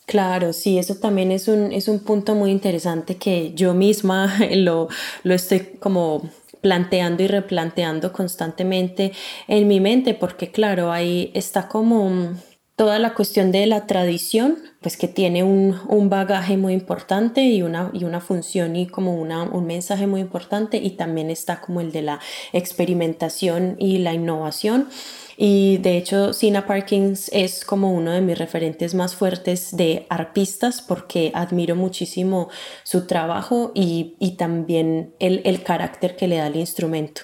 Claro, 0.05 0.51
sí, 0.51 0.77
eso 0.77 0.95
también 0.95 1.31
es 1.31 1.47
un, 1.47 1.71
es 1.71 1.87
un 1.87 1.99
punto 1.99 2.35
muy 2.35 2.51
interesante 2.51 3.15
que 3.15 3.53
yo 3.55 3.73
misma 3.73 4.37
lo, 4.51 4.89
lo 5.23 5.33
estoy 5.33 5.77
como 5.79 6.29
planteando 6.61 7.23
y 7.23 7.27
replanteando 7.27 8.11
constantemente 8.11 9.13
en 9.47 9.67
mi 9.67 9.79
mente 9.79 10.13
porque 10.13 10.51
claro, 10.51 10.91
ahí 10.91 11.31
está 11.33 11.67
como 11.67 12.35
toda 12.75 12.99
la 12.99 13.13
cuestión 13.13 13.51
de 13.51 13.65
la 13.65 13.87
tradición, 13.87 14.57
pues 14.81 14.97
que 14.97 15.07
tiene 15.07 15.43
un, 15.43 15.79
un 15.87 16.09
bagaje 16.09 16.57
muy 16.57 16.73
importante 16.73 17.43
y 17.43 17.61
una, 17.61 17.89
y 17.93 18.03
una 18.03 18.19
función 18.19 18.75
y 18.75 18.87
como 18.87 19.15
una, 19.15 19.43
un 19.43 19.65
mensaje 19.65 20.07
muy 20.07 20.21
importante 20.21 20.77
y 20.77 20.91
también 20.91 21.29
está 21.29 21.61
como 21.61 21.79
el 21.79 21.91
de 21.91 22.01
la 22.01 22.19
experimentación 22.51 23.77
y 23.79 23.99
la 23.99 24.13
innovación. 24.13 24.89
Y 25.37 25.77
de 25.79 25.97
hecho, 25.97 26.33
Sina 26.33 26.65
Parkins 26.65 27.29
es 27.33 27.65
como 27.65 27.91
uno 27.91 28.11
de 28.11 28.21
mis 28.21 28.37
referentes 28.37 28.93
más 28.93 29.15
fuertes 29.15 29.75
de 29.75 30.05
arpistas 30.09 30.81
porque 30.81 31.31
admiro 31.33 31.75
muchísimo 31.75 32.49
su 32.83 33.05
trabajo 33.05 33.71
y, 33.73 34.15
y 34.19 34.37
también 34.37 35.13
el, 35.19 35.41
el 35.43 35.61
carácter 35.63 36.15
que 36.15 36.27
le 36.27 36.37
da 36.37 36.47
el 36.47 36.55
instrumento. 36.55 37.21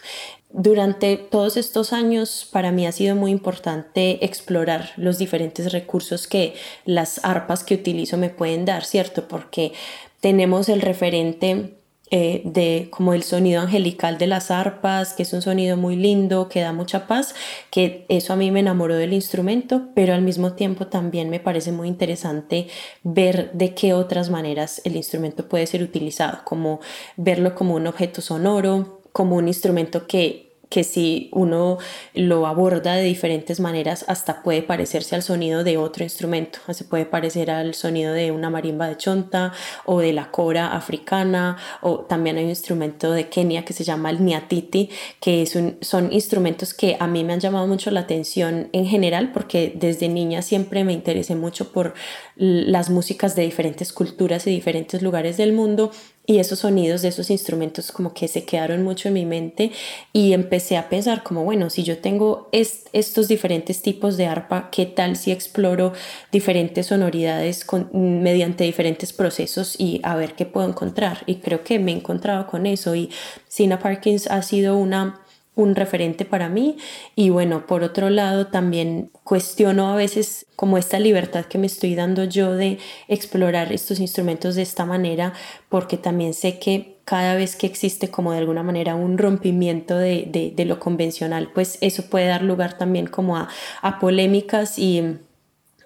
Durante 0.54 1.16
todos 1.16 1.56
estos 1.56 1.94
años 1.94 2.48
para 2.52 2.72
mí 2.72 2.86
ha 2.86 2.92
sido 2.92 3.16
muy 3.16 3.32
importante 3.32 4.24
explorar 4.26 4.92
los 4.98 5.18
diferentes 5.18 5.72
recursos 5.72 6.28
que 6.28 6.56
las 6.86 7.24
arpas 7.24 7.64
que 7.64 7.76
utilizo 7.76 8.18
me 8.18 8.30
pueden 8.30 8.66
dar, 8.66 8.84
¿cierto? 8.84 9.28
Porque 9.28 9.72
tenemos 10.20 10.68
el 10.68 10.82
referente 10.82 11.78
eh, 12.14 12.42
de 12.44 12.90
como 12.92 13.14
el 13.14 13.24
sonido 13.24 13.62
angelical 13.62 14.18
de 14.18 14.28
las 14.28 14.52
arpas, 14.52 15.14
que 15.14 15.24
es 15.24 15.32
un 15.32 15.42
sonido 15.42 15.78
muy 15.78 15.96
lindo, 15.96 16.50
que 16.50 16.60
da 16.60 16.74
mucha 16.74 17.08
paz, 17.08 17.34
que 17.70 18.06
eso 18.10 18.34
a 18.34 18.36
mí 18.36 18.52
me 18.52 18.60
enamoró 18.60 18.98
del 18.98 19.14
instrumento, 19.14 19.84
pero 19.96 20.14
al 20.14 20.22
mismo 20.22 20.52
tiempo 20.52 20.88
también 20.88 21.30
me 21.30 21.40
parece 21.40 21.72
muy 21.72 21.88
interesante 21.88 22.68
ver 23.04 23.54
de 23.54 23.74
qué 23.74 23.94
otras 23.94 24.30
maneras 24.30 24.82
el 24.84 24.98
instrumento 24.98 25.48
puede 25.48 25.66
ser 25.66 25.84
utilizado, 25.84 26.40
como 26.44 26.82
verlo 27.16 27.56
como 27.56 27.76
un 27.76 27.88
objeto 27.88 28.20
sonoro, 28.20 29.01
como 29.12 29.36
un 29.36 29.48
instrumento 29.48 30.08
que 30.08 30.52
que 30.72 30.86
si 30.86 31.30
uno 31.34 31.78
lo 32.16 32.48
aborda 32.48 32.96
de 32.96 33.04
diferentes 33.04 33.60
maneras 33.60 34.06
hasta 34.08 34.42
puede 34.42 34.64
parecerse 34.64 35.16
al 35.16 35.22
sonido 35.22 35.66
de 35.66 35.78
otro 35.78 36.04
instrumento, 36.06 36.60
se 36.70 36.86
puede 36.86 37.06
parecer 37.06 37.52
al 37.52 37.76
sonido 37.76 38.14
de 38.14 38.32
una 38.32 38.50
marimba 38.50 38.88
de 38.88 38.96
chonta 38.96 39.52
o 39.86 40.00
de 40.00 40.14
la 40.14 40.32
cora 40.32 40.74
africana. 40.74 41.58
O 41.82 42.00
también 42.00 42.38
hay 42.38 42.46
un 42.46 42.52
instrumento 42.52 43.12
de 43.12 43.28
Kenia 43.28 43.66
que 43.66 43.74
se 43.74 43.84
llama 43.84 44.10
el 44.10 44.24
niatiti, 44.24 44.90
que 45.20 45.42
es 45.42 45.58
un, 45.58 45.78
son 45.82 46.14
instrumentos 46.14 46.74
que 46.74 46.96
a 46.98 47.06
mí 47.06 47.26
me 47.26 47.34
han 47.34 47.42
llamado 47.42 47.68
mucho 47.68 47.92
la 47.92 48.00
atención 48.00 48.70
en 48.72 48.86
general 48.86 49.34
porque 49.34 49.74
desde 49.76 50.08
niña 50.08 50.42
siempre 50.42 50.86
me 50.86 50.94
interesé 50.94 51.36
mucho 51.36 51.74
por 51.74 51.96
las 52.38 52.90
músicas 52.90 53.36
de 53.36 53.42
diferentes 53.42 53.92
culturas 53.92 54.48
y 54.48 54.52
diferentes 54.52 55.02
lugares 55.02 55.36
del 55.36 55.52
mundo 55.52 55.92
y 56.26 56.38
esos 56.38 56.60
sonidos 56.60 57.02
de 57.02 57.08
esos 57.08 57.30
instrumentos 57.30 57.92
como 57.92 58.14
que 58.14 58.28
se 58.28 58.46
quedaron 58.46 58.84
mucho 58.84 59.08
en 59.08 59.16
mi 59.16 59.26
mente 59.26 59.72
y 60.14 60.34
empecé 60.34 60.78
a 60.78 60.88
pensar 60.88 61.24
como, 61.24 61.44
bueno, 61.44 61.70
si 61.70 61.84
yo 61.84 61.98
tengo 61.98 62.50
estos 62.52 63.28
diferentes 63.28 63.82
tipos 63.82 64.18
de 64.18 64.28
arpa, 64.28 64.70
¿qué 64.72 64.86
tal 64.86 65.16
si 65.16 65.32
exploro 65.32 65.94
diferentes 66.32 66.88
sonoridades 66.88 67.66
con, 67.66 67.90
mediante 68.22 68.64
diferentes 68.64 69.14
procesos 69.14 69.76
y 69.80 70.00
a 70.04 70.16
ver 70.16 70.36
qué 70.36 70.46
puedo 70.46 70.68
encontrar? 70.68 71.24
Y 71.26 71.36
creo 71.36 71.64
que 71.64 71.80
me 71.80 71.92
he 71.92 71.96
encontrado 71.96 72.46
con 72.46 72.66
eso 72.66 72.96
y 72.96 73.10
Sina 73.48 73.80
Parkins 73.80 74.28
ha 74.28 74.42
sido 74.44 74.78
una 74.78 75.21
un 75.56 75.76
referente 75.76 76.24
para 76.24 76.48
mí 76.48 76.78
y 77.16 77.30
bueno, 77.30 77.68
por 77.68 77.84
otro 77.84 78.10
lado 78.10 78.48
también 78.48 79.12
cuestiono 79.24 79.92
a 79.92 79.96
veces 79.96 80.46
como 80.56 80.78
esta 80.78 80.98
libertad 80.98 81.46
que 81.46 81.58
me 81.58 81.68
estoy 81.68 81.94
dando 81.94 82.24
yo 82.24 82.56
de 82.56 82.80
explorar 83.10 83.74
estos 83.74 84.00
instrumentos 84.00 84.56
de 84.56 84.62
esta 84.62 84.86
manera 84.86 85.34
porque 85.68 85.98
también 85.98 86.34
sé 86.34 86.58
que 86.58 87.00
cada 87.04 87.36
vez 87.36 87.58
que 87.58 87.68
existe 87.68 88.10
como 88.10 88.32
de 88.32 88.38
alguna 88.38 88.64
manera 88.64 88.96
un 88.96 89.18
rompimiento 89.18 89.98
de, 89.98 90.54
de, 90.56 90.66
lo 90.66 90.80
convencional 90.80 91.52
pues 91.54 91.78
eso 91.82 92.10
puede 92.10 92.28
dar 92.28 92.44
lugar 92.44 92.78
también 92.78 93.08
como 93.08 93.36
a, 93.36 93.50
a 93.82 94.00
polémicas 94.00 94.80
y 94.80 95.18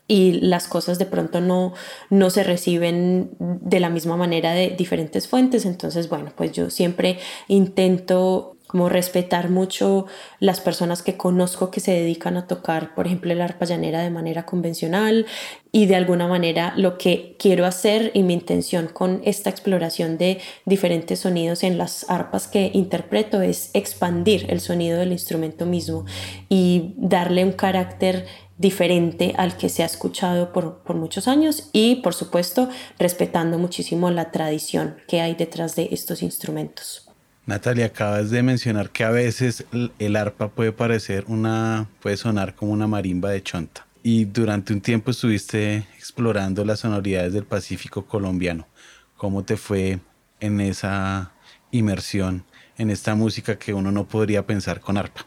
y 0.08 0.34
las 0.34 0.68
cosas 0.68 1.00
de 1.00 1.06
pronto 1.06 1.42
no, 1.42 1.74
no 2.12 2.30
se 2.30 2.44
reciben 2.44 3.32
de 3.40 3.80
la 3.80 3.90
misma 3.90 4.16
manera 4.16 4.54
de 4.54 4.70
diferentes 4.70 5.28
fuentes. 5.28 5.66
Entonces, 5.66 6.10
bueno, 6.10 6.32
pues 6.36 6.52
yo 6.52 6.70
siempre 6.70 7.18
intento 7.48 8.55
como 8.76 8.90
respetar 8.90 9.50
mucho 9.50 10.06
las 10.42 10.60
personas 10.60 11.02
que 11.02 11.16
conozco 11.16 11.72
que 11.72 11.80
se 11.80 11.94
dedican 11.94 12.36
a 12.36 12.46
tocar, 12.46 12.94
por 12.94 13.06
ejemplo, 13.06 13.32
el 13.32 13.40
arpa 13.40 13.64
llanera 13.64 14.02
de 14.02 14.10
manera 14.10 14.46
convencional 14.46 15.28
y 15.72 15.86
de 15.86 15.96
alguna 15.96 16.28
manera 16.28 16.74
lo 16.76 16.98
que 16.98 17.38
quiero 17.40 17.66
hacer 17.66 18.12
y 18.14 18.24
mi 18.24 18.34
intención 18.34 18.90
con 18.92 19.22
esta 19.24 19.50
exploración 19.50 20.18
de 20.18 20.42
diferentes 20.66 21.20
sonidos 21.22 21.64
en 21.64 21.78
las 21.78 22.10
arpas 22.10 22.50
que 22.50 22.70
interpreto 22.74 23.42
es 23.42 23.70
expandir 23.74 24.46
el 24.50 24.60
sonido 24.60 25.00
del 25.00 25.14
instrumento 25.14 25.66
mismo 25.66 26.04
y 26.50 26.96
darle 26.98 27.46
un 27.46 27.54
carácter 27.54 28.26
diferente 28.58 29.34
al 29.38 29.56
que 29.56 29.70
se 29.70 29.84
ha 29.84 29.86
escuchado 29.86 30.52
por, 30.52 30.84
por, 30.84 30.98
muchos 30.98 31.30
años 31.30 31.70
y 31.72 31.96
por 32.02 32.14
supuesto 32.14 32.68
respetando 33.00 33.58
muchísimo 33.58 34.12
la 34.12 34.32
tradición 34.32 34.98
que 35.08 35.22
hay 35.22 35.34
detrás 35.34 35.78
de 35.78 35.88
estos 35.94 36.22
instrumentos. 36.22 37.05
Natalia, 37.46 37.86
acabas 37.86 38.32
de 38.32 38.42
mencionar 38.42 38.90
que 38.90 39.04
a 39.04 39.12
veces 39.12 39.66
el 40.00 40.16
arpa 40.16 40.50
puede 40.50 40.72
parecer 40.72 41.26
una, 41.28 41.88
puede 42.02 42.18
sonar 42.18 42.56
como 42.56 42.72
una 42.72 42.88
marimba 42.88 43.30
de 43.30 43.44
chonta. 43.44 43.86
Y 44.02 44.26
durante 44.26 44.74
un 44.74 44.82
tiempo 44.82 45.12
estuviste 45.12 45.78
explorando 45.98 46.66
las 46.66 46.80
sonoridades 46.80 47.34
del 47.34 47.46
Pacífico 47.46 48.06
colombiano. 48.06 48.68
¿Cómo 49.16 49.44
te 49.44 49.58
fue 49.58 50.00
en 50.40 50.60
esa 50.60 51.34
inmersión 51.72 52.46
en 52.78 52.90
esta 52.90 53.16
música 53.16 53.58
que 53.58 53.74
uno 53.74 53.92
no 53.92 54.08
podría 54.08 54.46
pensar 54.46 54.80
con 54.80 54.98
arpa? 54.98 55.26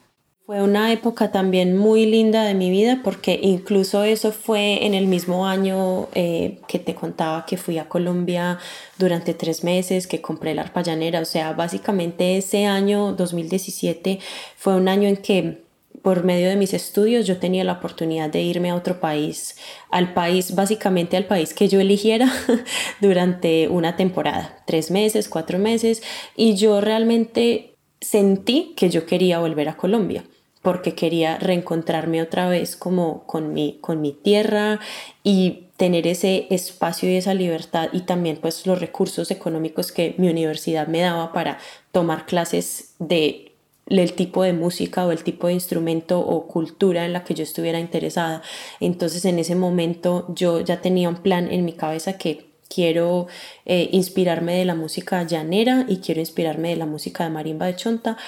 Fue 0.48 0.62
una 0.62 0.90
época 0.94 1.30
también 1.30 1.76
muy 1.76 2.06
linda 2.06 2.42
de 2.42 2.54
mi 2.54 2.70
vida 2.70 3.02
porque 3.04 3.38
incluso 3.42 4.04
eso 4.04 4.32
fue 4.32 4.86
en 4.86 4.94
el 4.94 5.06
mismo 5.06 5.46
año 5.46 6.08
eh, 6.14 6.60
que 6.66 6.78
te 6.78 6.94
contaba 6.94 7.44
que 7.44 7.58
fui 7.58 7.76
a 7.76 7.86
Colombia 7.86 8.58
durante 8.96 9.34
tres 9.34 9.62
meses, 9.62 10.06
que 10.06 10.22
compré 10.22 10.54
la 10.54 10.62
arpa 10.62 10.80
llanera. 10.80 11.20
O 11.20 11.26
sea, 11.26 11.52
básicamente 11.52 12.38
ese 12.38 12.64
año 12.64 13.12
2017 13.12 14.20
fue 14.56 14.74
un 14.74 14.88
año 14.88 15.06
en 15.06 15.18
que 15.18 15.64
por 16.00 16.24
medio 16.24 16.48
de 16.48 16.56
mis 16.56 16.72
estudios 16.72 17.26
yo 17.26 17.36
tenía 17.36 17.62
la 17.62 17.74
oportunidad 17.74 18.30
de 18.30 18.40
irme 18.40 18.70
a 18.70 18.74
otro 18.74 19.00
país, 19.00 19.54
al 19.90 20.14
país, 20.14 20.54
básicamente 20.54 21.18
al 21.18 21.26
país 21.26 21.52
que 21.52 21.68
yo 21.68 21.78
eligiera 21.78 22.32
durante 23.02 23.68
una 23.68 23.96
temporada, 23.96 24.62
tres 24.66 24.90
meses, 24.90 25.28
cuatro 25.28 25.58
meses, 25.58 26.02
y 26.36 26.54
yo 26.54 26.80
realmente 26.80 27.74
sentí 28.00 28.72
que 28.78 28.88
yo 28.88 29.04
quería 29.04 29.40
volver 29.40 29.68
a 29.68 29.76
Colombia 29.76 30.24
porque 30.62 30.94
quería 30.94 31.38
reencontrarme 31.38 32.22
otra 32.22 32.48
vez 32.48 32.76
como 32.76 33.24
con 33.26 33.52
mi, 33.52 33.78
con 33.80 34.00
mi 34.00 34.12
tierra 34.12 34.80
y 35.22 35.68
tener 35.76 36.06
ese 36.06 36.46
espacio 36.50 37.08
y 37.08 37.16
esa 37.16 37.34
libertad 37.34 37.88
y 37.92 38.00
también 38.00 38.38
pues 38.38 38.66
los 38.66 38.80
recursos 38.80 39.30
económicos 39.30 39.92
que 39.92 40.14
mi 40.18 40.28
universidad 40.28 40.88
me 40.88 41.00
daba 41.00 41.32
para 41.32 41.58
tomar 41.92 42.26
clases 42.26 42.94
de 42.98 43.52
el 43.86 44.12
tipo 44.12 44.42
de 44.42 44.52
música 44.52 45.06
o 45.06 45.12
el 45.12 45.22
tipo 45.22 45.46
de 45.46 45.54
instrumento 45.54 46.20
o 46.20 46.46
cultura 46.46 47.06
en 47.06 47.12
la 47.12 47.24
que 47.24 47.34
yo 47.34 47.42
estuviera 47.42 47.78
interesada. 47.80 48.42
Entonces 48.80 49.24
en 49.24 49.38
ese 49.38 49.54
momento 49.54 50.26
yo 50.34 50.60
ya 50.60 50.82
tenía 50.82 51.08
un 51.08 51.22
plan 51.22 51.50
en 51.50 51.64
mi 51.64 51.72
cabeza 51.72 52.18
que 52.18 52.48
quiero 52.68 53.28
eh, 53.64 53.88
inspirarme 53.92 54.56
de 54.56 54.64
la 54.64 54.74
música 54.74 55.22
llanera 55.22 55.86
y 55.88 55.98
quiero 55.98 56.20
inspirarme 56.20 56.70
de 56.70 56.76
la 56.76 56.86
música 56.86 57.24
de 57.24 57.30
marimba 57.30 57.66
de 57.66 57.76
chonta 57.76 58.18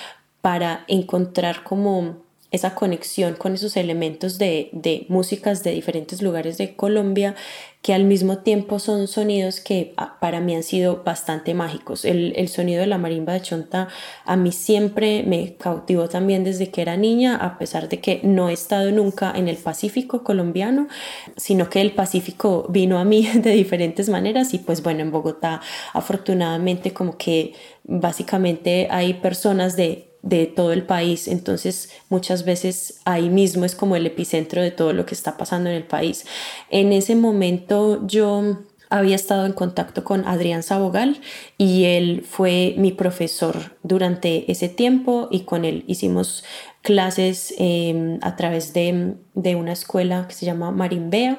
para 0.43 0.85
encontrar 0.89 1.65
como 1.65 2.17
esa 2.51 2.75
conexión 2.75 3.35
con 3.35 3.55
esos 3.55 3.77
elementos 3.77 4.37
de, 4.39 4.71
de, 4.73 5.07
músicas 5.09 5.63
de 5.63 5.71
diferentes 5.71 6.21
lugares 6.21 6.59
de 6.59 6.75
Colombia 6.75 7.37
que 7.81 7.95
al 7.95 8.05
mismo 8.05 8.39
tiempo 8.39 8.79
son 8.79 9.07
sonidos 9.07 9.61
que 9.61 9.95
ah, 9.97 10.19
para 10.21 10.41
mí 10.41 10.55
han 10.55 10.65
sido 10.65 11.03
bastante 11.03 11.55
mágicos. 11.55 12.05
El, 12.05 12.35
el, 12.37 12.49
sonido 12.49 12.81
de 12.81 12.89
la 12.89 12.99
marimba 12.99 13.33
de 13.33 13.41
Chonta 13.41 13.89
a 14.25 14.37
mí 14.37 14.53
siempre 14.53 15.23
me 15.23 15.55
cautivó 15.55 16.09
también 16.09 16.45
desde 16.45 16.71
que 16.71 16.83
era 16.83 16.97
niña, 16.97 17.37
a 17.37 17.57
pesar 17.57 17.89
de 17.89 18.01
que 18.01 18.21
no 18.23 18.51
he 18.51 18.53
estado 18.53 18.91
nunca 18.91 19.33
en 19.35 19.49
el 19.49 19.57
Pacífico 19.57 20.25
colombiano, 20.25 20.89
sino 21.37 21.71
que 21.71 21.81
el 21.81 21.93
Pacífico 21.93 22.67
vino 22.69 22.99
a 22.99 23.05
mí 23.05 23.27
de 23.35 23.53
diferentes 23.53 24.09
maneras 24.09 24.53
y 24.53 24.59
pues 24.59 24.83
bueno, 24.83 25.01
en 25.01 25.13
Bogotá 25.13 25.63
afortunadamente 25.95 26.93
como 26.93 27.17
que 27.17 27.55
básicamente 27.85 28.89
hay 28.91 29.15
personas 29.15 29.77
de 29.77 30.10
de 30.23 30.47
todo 30.47 30.73
el 30.73 30.85
país, 30.85 31.29
entonces 31.29 31.91
muchas 32.09 32.45
veces 32.45 33.01
ahí 33.05 33.31
mismo 33.31 33.65
es 33.65 33.75
como 33.75 33.97
el 33.97 34.07
epicentro 34.07 34.63
de 34.63 34.71
todo 34.71 34.93
lo 34.93 35.07
que 35.07 35.15
está 35.15 35.37
pasando 35.37 35.71
en 35.71 35.77
el 35.77 35.85
país. 35.85 36.27
En 36.71 36.93
ese 36.93 37.17
momento 37.17 38.07
yo 38.07 38.59
había 38.91 39.15
estado 39.15 39.47
en 39.47 39.53
contacto 39.53 40.03
con 40.05 40.27
Adrián 40.27 40.63
Sabogal 40.63 41.21
y 41.57 41.85
él 41.85 42.27
fue 42.29 42.75
mi 42.77 42.91
profesor 42.91 43.77
durante 43.83 44.51
ese 44.51 44.69
tiempo 44.69 45.29
y 45.31 45.41
con 45.41 45.65
él 45.65 45.85
hicimos 45.87 46.45
clases 46.83 47.55
em, 47.59 48.19
a 48.23 48.37
través 48.37 48.73
de, 48.73 49.15
de, 49.35 49.55
una 49.55 49.73
escuela 49.73 50.27
que 50.27 50.35
se 50.35 50.45
llama 50.45 50.73
Marimbea 50.73 51.39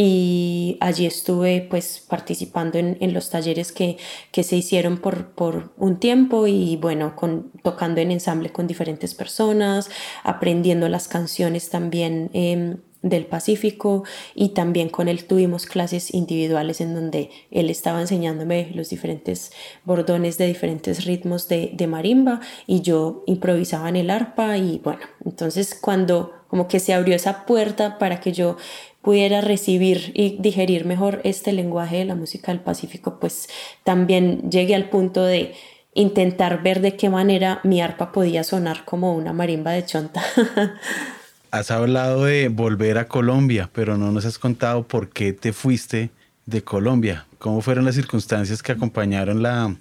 y 0.00 0.76
allí 0.78 1.06
estuve 1.06 1.66
pues 1.68 2.06
participando 2.08 2.78
en, 2.78 2.98
en 3.00 3.12
los 3.12 3.30
talleres 3.30 3.72
que, 3.72 3.96
que, 4.30 4.44
se 4.44 4.54
hicieron 4.54 4.98
por, 4.98 5.30
por 5.30 5.72
un 5.76 5.98
tiempo 5.98 6.46
y 6.46 6.76
bueno, 6.76 7.16
con, 7.16 7.50
tocando 7.64 8.00
en 8.00 8.12
ensamble 8.12 8.50
con 8.50 8.68
diferentes 8.68 9.16
personas, 9.16 9.90
aprendiendo 10.22 10.88
las 10.88 11.08
canciones 11.08 11.68
también 11.68 12.30
eh, 12.32 12.76
del 13.02 13.26
Pacífico 13.26 14.04
y 14.36 14.50
también 14.50 14.88
con 14.88 15.08
él 15.08 15.24
tuvimos 15.24 15.66
clases 15.66 16.14
individuales 16.14 16.80
en 16.80 16.94
donde 16.94 17.30
él 17.50 17.68
estaba 17.68 18.00
enseñándome 18.00 18.70
los 18.74 18.90
diferentes 18.90 19.50
bordones 19.84 20.38
de 20.38 20.46
diferentes 20.46 21.06
ritmos 21.06 21.48
de, 21.48 21.72
de 21.74 21.86
marimba 21.88 22.38
y 22.68 22.82
yo 22.82 23.24
improvisaba 23.26 23.88
en 23.88 23.96
el 23.96 24.10
arpa 24.10 24.58
y 24.58 24.78
bueno, 24.78 25.00
entonces 25.24 25.74
cuando 25.74 26.38
como 26.48 26.66
que 26.66 26.80
se 26.80 26.94
abrió 26.94 27.14
esa 27.14 27.44
puerta 27.44 27.98
para 27.98 28.20
que 28.20 28.32
yo 28.32 28.56
pudiera 29.02 29.40
recibir 29.40 30.12
y 30.14 30.36
digerir 30.38 30.84
mejor 30.84 31.20
este 31.24 31.52
lenguaje 31.52 31.98
de 31.98 32.04
la 32.04 32.14
música 32.14 32.52
del 32.52 32.60
Pacífico, 32.60 33.18
pues 33.20 33.48
también 33.84 34.50
llegué 34.50 34.74
al 34.74 34.88
punto 34.90 35.24
de 35.24 35.54
intentar 35.94 36.62
ver 36.62 36.80
de 36.80 36.96
qué 36.96 37.08
manera 37.08 37.60
mi 37.64 37.80
arpa 37.80 38.12
podía 38.12 38.44
sonar 38.44 38.84
como 38.84 39.14
una 39.14 39.32
marimba 39.32 39.72
de 39.72 39.84
chonta. 39.84 40.22
Has 41.50 41.70
hablado 41.70 42.24
de 42.24 42.48
volver 42.48 42.98
a 42.98 43.08
Colombia, 43.08 43.70
pero 43.72 43.96
no 43.96 44.12
nos 44.12 44.26
has 44.26 44.38
contado 44.38 44.86
por 44.86 45.08
qué 45.08 45.32
te 45.32 45.54
fuiste 45.54 46.10
de 46.44 46.62
Colombia. 46.62 47.26
¿Cómo 47.38 47.62
fueron 47.62 47.86
las 47.86 47.94
circunstancias 47.94 48.62
que 48.62 48.72
acompañaron 48.72 49.42
la, 49.42 49.74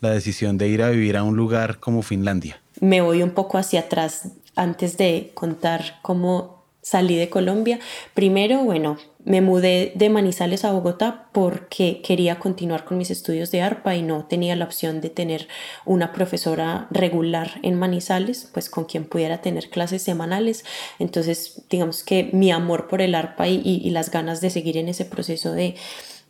la 0.00 0.10
decisión 0.10 0.58
de 0.58 0.68
ir 0.68 0.80
a 0.80 0.90
vivir 0.90 1.16
a 1.16 1.24
un 1.24 1.36
lugar 1.36 1.80
como 1.80 2.02
Finlandia? 2.02 2.60
Me 2.80 3.00
voy 3.00 3.24
un 3.24 3.32
poco 3.32 3.58
hacia 3.58 3.80
atrás 3.80 4.28
antes 4.54 4.96
de 4.96 5.32
contar 5.34 5.98
cómo 6.02 6.57
salí 6.82 7.16
de 7.16 7.28
Colombia. 7.28 7.78
Primero, 8.14 8.64
bueno, 8.64 8.98
me 9.24 9.40
mudé 9.40 9.92
de 9.94 10.08
Manizales 10.08 10.64
a 10.64 10.72
Bogotá 10.72 11.28
porque 11.32 12.00
quería 12.02 12.38
continuar 12.38 12.84
con 12.84 12.96
mis 12.96 13.10
estudios 13.10 13.50
de 13.50 13.60
arpa 13.60 13.94
y 13.94 14.02
no 14.02 14.24
tenía 14.24 14.56
la 14.56 14.64
opción 14.64 15.00
de 15.00 15.10
tener 15.10 15.48
una 15.84 16.12
profesora 16.12 16.86
regular 16.90 17.60
en 17.62 17.78
Manizales, 17.78 18.48
pues 18.52 18.70
con 18.70 18.84
quien 18.84 19.04
pudiera 19.04 19.42
tener 19.42 19.68
clases 19.68 20.02
semanales. 20.02 20.64
Entonces, 20.98 21.62
digamos 21.68 22.04
que 22.04 22.30
mi 22.32 22.50
amor 22.50 22.88
por 22.88 23.02
el 23.02 23.14
arpa 23.14 23.48
y, 23.48 23.60
y, 23.64 23.90
las 23.90 24.10
ganas 24.10 24.40
de 24.40 24.50
seguir 24.50 24.78
en 24.78 24.88
ese 24.88 25.04
proceso 25.04 25.52
de, 25.52 25.74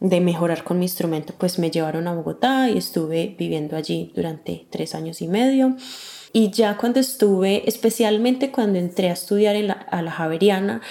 de 0.00 0.20
mejorar 0.20 0.64
con 0.64 0.78
mi 0.78 0.86
instrumento, 0.86 1.34
pues 1.38 1.58
me 1.58 1.70
llevaron 1.70 2.08
a 2.08 2.14
Bogotá 2.14 2.68
y 2.68 2.78
estuve 2.78 3.36
viviendo 3.38 3.76
allí 3.76 4.12
durante 4.14 4.66
tres 4.70 4.94
años 4.94 5.22
y 5.22 5.28
medio. 5.28 5.76
Y 6.32 6.50
ya 6.50 6.76
cuando 6.76 7.00
estuve, 7.00 7.62
especialmente 7.66 8.50
cuando 8.50 8.78
entré 8.78 9.10
a 9.10 9.14
estudiar 9.14 9.56
en 9.56 9.68
la, 9.68 9.74
a 9.74 10.02
la 10.02 10.10
Javeriana, 10.10 10.82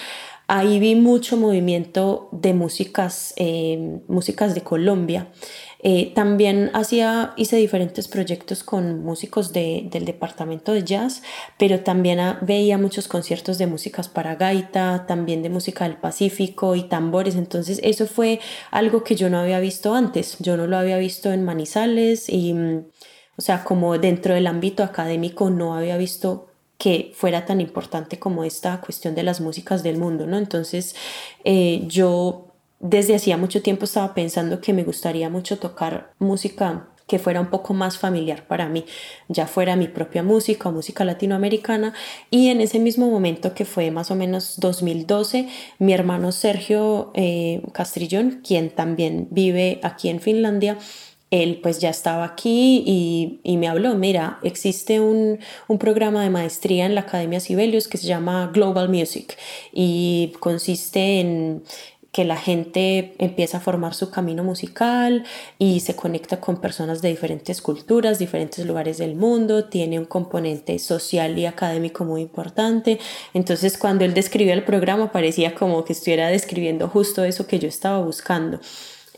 ahí 0.48 0.80
vi 0.80 0.94
mucho 0.94 1.36
movimiento 1.36 2.28
de 2.32 2.54
músicas, 2.54 3.34
eh, 3.36 4.00
músicas 4.08 4.54
de 4.54 4.62
Colombia. 4.62 5.28
Eh, 5.80 6.12
también 6.14 6.70
hacía, 6.74 7.34
hice 7.36 7.56
diferentes 7.56 8.08
proyectos 8.08 8.64
con 8.64 9.04
músicos 9.04 9.52
de, 9.52 9.86
del 9.92 10.06
departamento 10.06 10.72
de 10.72 10.82
jazz, 10.82 11.22
pero 11.56 11.80
también 11.80 12.18
veía 12.40 12.78
muchos 12.78 13.06
conciertos 13.06 13.58
de 13.58 13.68
músicas 13.68 14.08
para 14.08 14.34
gaita, 14.34 15.04
también 15.06 15.42
de 15.42 15.50
música 15.50 15.84
del 15.84 15.98
Pacífico 15.98 16.74
y 16.74 16.84
tambores. 16.84 17.36
Entonces 17.36 17.78
eso 17.84 18.06
fue 18.06 18.40
algo 18.72 19.04
que 19.04 19.14
yo 19.14 19.30
no 19.30 19.38
había 19.38 19.60
visto 19.60 19.94
antes. 19.94 20.36
Yo 20.40 20.56
no 20.56 20.66
lo 20.66 20.78
había 20.78 20.98
visto 20.98 21.30
en 21.30 21.44
Manizales 21.44 22.28
y 22.28 22.54
mm, 22.54 22.86
o 23.38 23.40
sea, 23.40 23.62
como 23.62 23.96
dentro 23.98 24.34
del 24.34 24.48
ámbito 24.48 24.82
académico 24.82 25.48
no 25.48 25.76
había 25.76 25.96
visto 25.96 26.48
que 26.76 27.12
fuera 27.14 27.46
tan 27.46 27.60
importante 27.60 28.18
como 28.18 28.44
esta 28.44 28.80
cuestión 28.80 29.14
de 29.14 29.22
las 29.22 29.40
músicas 29.40 29.82
del 29.82 29.96
mundo, 29.96 30.26
¿no? 30.26 30.36
Entonces, 30.38 30.96
eh, 31.44 31.84
yo 31.86 32.48
desde 32.80 33.14
hacía 33.14 33.36
mucho 33.36 33.62
tiempo 33.62 33.84
estaba 33.84 34.14
pensando 34.14 34.60
que 34.60 34.72
me 34.72 34.84
gustaría 34.84 35.30
mucho 35.30 35.58
tocar 35.58 36.12
música 36.18 36.88
que 37.08 37.18
fuera 37.18 37.40
un 37.40 37.48
poco 37.48 37.72
más 37.72 37.96
familiar 37.96 38.46
para 38.46 38.68
mí, 38.68 38.84
ya 39.28 39.46
fuera 39.46 39.76
mi 39.76 39.88
propia 39.88 40.22
música 40.22 40.68
o 40.68 40.72
música 40.72 41.04
latinoamericana. 41.06 41.94
Y 42.30 42.48
en 42.48 42.60
ese 42.60 42.78
mismo 42.78 43.08
momento, 43.10 43.54
que 43.54 43.64
fue 43.64 43.90
más 43.90 44.10
o 44.10 44.14
menos 44.14 44.60
2012, 44.60 45.48
mi 45.78 45.94
hermano 45.94 46.32
Sergio 46.32 47.10
eh, 47.14 47.62
Castrillón, 47.72 48.42
quien 48.46 48.68
también 48.68 49.26
vive 49.30 49.80
aquí 49.82 50.10
en 50.10 50.20
Finlandia, 50.20 50.76
él 51.30 51.60
pues 51.62 51.78
ya 51.78 51.90
estaba 51.90 52.24
aquí 52.24 52.82
y, 53.44 53.56
me 53.56 53.68
habló, 53.68 53.94
mira, 53.94 54.38
existe 54.42 55.00
un, 55.00 55.38
programa 55.78 56.22
de 56.22 56.30
maestría 56.30 56.86
en 56.86 56.94
la 56.94 57.02
Academia 57.02 57.40
Sibelius 57.40 57.88
que 57.88 57.98
se 57.98 58.06
llama 58.06 58.50
Global 58.52 58.88
Music 58.88 59.36
y 59.72 60.32
consiste 60.40 61.20
en 61.20 61.62
que 62.12 62.24
la 62.24 62.36
gente 62.36 63.14
empieza 63.18 63.58
a 63.58 63.60
formar 63.60 63.94
su 63.94 64.10
camino 64.10 64.42
musical 64.42 65.24
y 65.58 65.80
se 65.80 65.94
conecta 65.94 66.40
con 66.40 66.60
personas 66.60 67.02
de 67.02 67.10
diferentes 67.10 67.60
culturas, 67.60 68.18
diferentes 68.18 68.64
lugares 68.64 68.98
del 68.98 69.14
mundo, 69.14 69.66
tiene 69.66 69.98
un 69.98 70.06
componente 70.06 70.78
social 70.78 71.38
y 71.38 71.44
académico 71.46 72.04
muy 72.04 72.22
importante. 72.22 72.98
Entonces 73.34 73.76
cuando 73.76 74.04
él 74.04 74.14
describía 74.14 74.54
el 74.54 74.64
programa 74.64 75.12
parecía 75.12 75.54
como 75.54 75.84
que 75.84 75.92
estuviera 75.92 76.28
describiendo 76.28 76.88
justo 76.88 77.24
eso 77.24 77.46
que 77.46 77.58
yo 77.58 77.68
estaba 77.68 78.00
buscando. 78.00 78.58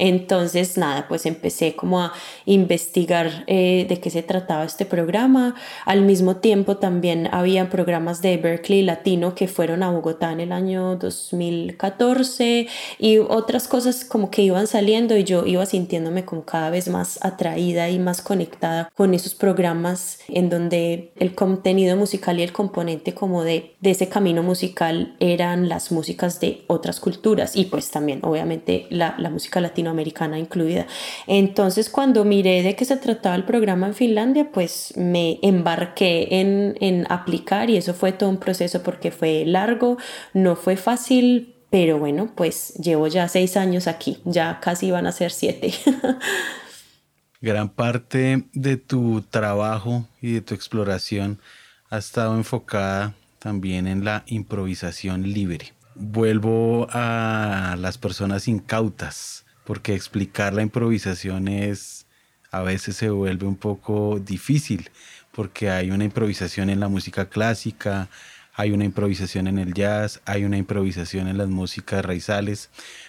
Entonces, 0.00 0.78
nada, 0.78 1.06
pues 1.08 1.26
empecé 1.26 1.76
como 1.76 2.00
a 2.00 2.14
investigar 2.46 3.44
eh, 3.46 3.84
de 3.86 4.00
qué 4.00 4.08
se 4.08 4.22
trataba 4.22 4.64
este 4.64 4.86
programa. 4.86 5.54
Al 5.84 6.00
mismo 6.00 6.36
tiempo 6.36 6.78
también 6.78 7.28
había 7.32 7.68
programas 7.68 8.22
de 8.22 8.38
Berkeley 8.38 8.82
Latino 8.82 9.34
que 9.34 9.46
fueron 9.46 9.82
a 9.82 9.90
Bogotá 9.90 10.32
en 10.32 10.40
el 10.40 10.52
año 10.52 10.96
2014 10.96 12.66
y 12.98 13.18
otras 13.18 13.68
cosas 13.68 14.06
como 14.06 14.30
que 14.30 14.40
iban 14.40 14.66
saliendo 14.66 15.18
y 15.18 15.24
yo 15.24 15.44
iba 15.44 15.66
sintiéndome 15.66 16.24
como 16.24 16.46
cada 16.46 16.70
vez 16.70 16.88
más 16.88 17.18
atraída 17.22 17.90
y 17.90 17.98
más 17.98 18.22
conectada 18.22 18.90
con 18.96 19.12
esos 19.12 19.34
programas 19.34 20.20
en 20.28 20.48
donde 20.48 21.12
el 21.16 21.34
contenido 21.34 21.94
musical 21.98 22.40
y 22.40 22.42
el 22.42 22.52
componente 22.52 23.12
como 23.12 23.44
de, 23.44 23.74
de 23.80 23.90
ese 23.90 24.08
camino 24.08 24.42
musical 24.42 25.14
eran 25.20 25.68
las 25.68 25.92
músicas 25.92 26.40
de 26.40 26.64
otras 26.68 27.00
culturas 27.00 27.54
y 27.54 27.66
pues 27.66 27.90
también 27.90 28.20
obviamente 28.22 28.86
la, 28.88 29.14
la 29.18 29.28
música 29.28 29.60
latina 29.60 29.89
americana 29.90 30.38
incluida. 30.38 30.86
Entonces, 31.26 31.90
cuando 31.90 32.24
miré 32.24 32.62
de 32.62 32.76
qué 32.76 32.84
se 32.84 32.96
trataba 32.96 33.34
el 33.34 33.44
programa 33.44 33.88
en 33.88 33.94
Finlandia, 33.94 34.50
pues 34.52 34.94
me 34.96 35.38
embarqué 35.42 36.40
en, 36.40 36.76
en 36.80 37.06
aplicar 37.10 37.70
y 37.70 37.76
eso 37.76 37.94
fue 37.94 38.12
todo 38.12 38.30
un 38.30 38.38
proceso 38.38 38.82
porque 38.82 39.10
fue 39.10 39.44
largo, 39.44 39.98
no 40.32 40.56
fue 40.56 40.76
fácil, 40.76 41.54
pero 41.70 41.98
bueno, 41.98 42.32
pues 42.34 42.74
llevo 42.74 43.06
ya 43.06 43.28
seis 43.28 43.56
años 43.56 43.86
aquí, 43.86 44.18
ya 44.24 44.58
casi 44.60 44.90
van 44.90 45.06
a 45.06 45.12
ser 45.12 45.30
siete. 45.30 45.72
Gran 47.40 47.70
parte 47.70 48.44
de 48.52 48.76
tu 48.76 49.22
trabajo 49.22 50.06
y 50.20 50.32
de 50.32 50.40
tu 50.42 50.54
exploración 50.54 51.40
ha 51.88 51.96
estado 51.96 52.36
enfocada 52.36 53.14
también 53.38 53.86
en 53.86 54.04
la 54.04 54.24
improvisación 54.26 55.22
libre. 55.22 55.72
Vuelvo 55.94 56.86
a 56.90 57.76
las 57.78 57.98
personas 57.98 58.46
incautas 58.46 59.46
porque 59.70 59.94
explicar 59.94 60.52
la 60.52 60.62
improvisación 60.62 61.46
es 61.46 62.04
a 62.50 62.60
veces 62.60 62.96
se 62.96 63.08
vuelve 63.08 63.46
un 63.46 63.54
poco 63.54 64.18
difícil, 64.18 64.90
porque 65.30 65.70
hay 65.70 65.92
una 65.92 66.02
improvisación 66.02 66.70
en 66.70 66.80
la 66.80 66.88
música 66.88 67.28
clásica, 67.28 68.08
hay 68.52 68.72
una 68.72 68.84
improvisación 68.84 69.46
en 69.46 69.60
el 69.60 69.72
jazz, 69.72 70.22
hay 70.24 70.42
una 70.42 70.58
improvisación 70.58 71.28
en 71.28 71.38
las 71.38 71.48
músicas 71.50 72.04
raizales, 72.04 72.68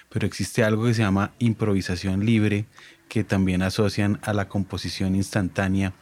pero 0.10 0.28
existe 0.28 0.63
algo 0.63 0.86
que 0.86 0.93
se 0.93 1.02
llama 1.02 1.32
improvisación 1.39 2.28
libre, 2.28 2.65
que 3.10 3.24
también 3.24 3.63
asocian 3.63 4.19
a 4.21 4.32
la 4.32 4.47
composición 4.47 5.15
instantánea. 5.15 5.93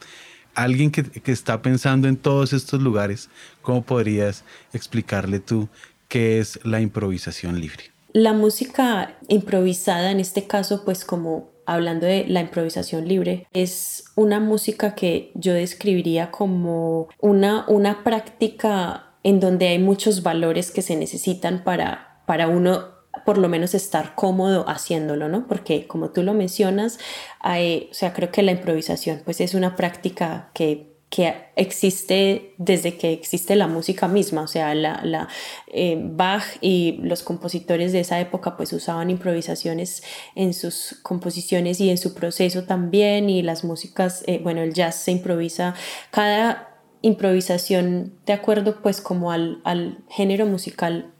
Alguien 0.54 0.90
que, 0.90 1.04
que 1.04 1.32
está 1.32 1.62
pensando 1.62 2.06
en 2.06 2.18
todos 2.18 2.52
estos 2.52 2.82
lugares, 2.82 3.30
¿cómo 3.62 3.82
podrías 3.82 4.44
explicarle 4.74 5.40
tú 5.40 5.70
qué 6.08 6.38
es 6.38 6.60
la 6.64 6.82
improvisación 6.82 7.58
libre? 7.62 7.89
La 8.12 8.32
música 8.32 9.18
improvisada, 9.28 10.10
en 10.10 10.20
este 10.20 10.46
caso, 10.46 10.84
pues 10.84 11.04
como 11.04 11.50
hablando 11.66 12.06
de 12.06 12.26
la 12.26 12.40
improvisación 12.40 13.06
libre, 13.06 13.46
es 13.52 14.04
una 14.16 14.40
música 14.40 14.96
que 14.96 15.30
yo 15.34 15.54
describiría 15.54 16.32
como 16.32 17.08
una, 17.20 17.64
una 17.68 18.02
práctica 18.02 19.14
en 19.22 19.38
donde 19.38 19.68
hay 19.68 19.78
muchos 19.78 20.22
valores 20.22 20.72
que 20.72 20.82
se 20.82 20.96
necesitan 20.96 21.62
para, 21.62 22.22
para 22.26 22.48
uno 22.48 23.00
por 23.24 23.38
lo 23.38 23.48
menos 23.48 23.74
estar 23.74 24.14
cómodo 24.14 24.68
haciéndolo, 24.68 25.28
¿no? 25.28 25.46
Porque 25.46 25.86
como 25.86 26.10
tú 26.10 26.22
lo 26.22 26.34
mencionas, 26.34 26.98
hay, 27.38 27.88
o 27.90 27.94
sea, 27.94 28.12
creo 28.12 28.30
que 28.30 28.42
la 28.42 28.52
improvisación 28.52 29.22
pues 29.24 29.40
es 29.40 29.54
una 29.54 29.76
práctica 29.76 30.50
que 30.54 30.89
que 31.10 31.34
existe 31.56 32.54
desde 32.56 32.96
que 32.96 33.12
existe 33.12 33.56
la 33.56 33.66
música 33.66 34.06
misma, 34.06 34.42
o 34.42 34.46
sea, 34.46 34.74
la, 34.76 35.28
eh, 35.66 35.98
Bach 36.00 36.44
y 36.60 36.98
los 37.02 37.24
compositores 37.24 37.92
de 37.92 38.00
esa 38.00 38.20
época 38.20 38.56
pues 38.56 38.72
usaban 38.72 39.10
improvisaciones 39.10 40.04
en 40.36 40.54
sus 40.54 41.00
composiciones 41.02 41.80
y 41.80 41.90
en 41.90 41.98
su 41.98 42.14
proceso 42.14 42.62
también 42.62 43.28
y 43.28 43.42
las 43.42 43.64
músicas, 43.64 44.22
eh, 44.28 44.38
bueno, 44.40 44.62
el 44.62 44.72
jazz 44.72 44.94
se 44.94 45.10
improvisa, 45.10 45.74
cada 46.12 46.78
improvisación 47.02 48.14
de 48.24 48.32
acuerdo 48.32 48.80
pues 48.80 49.00
como 49.00 49.32
al, 49.32 49.60
al 49.64 50.04
género 50.08 50.46
musical 50.46 51.12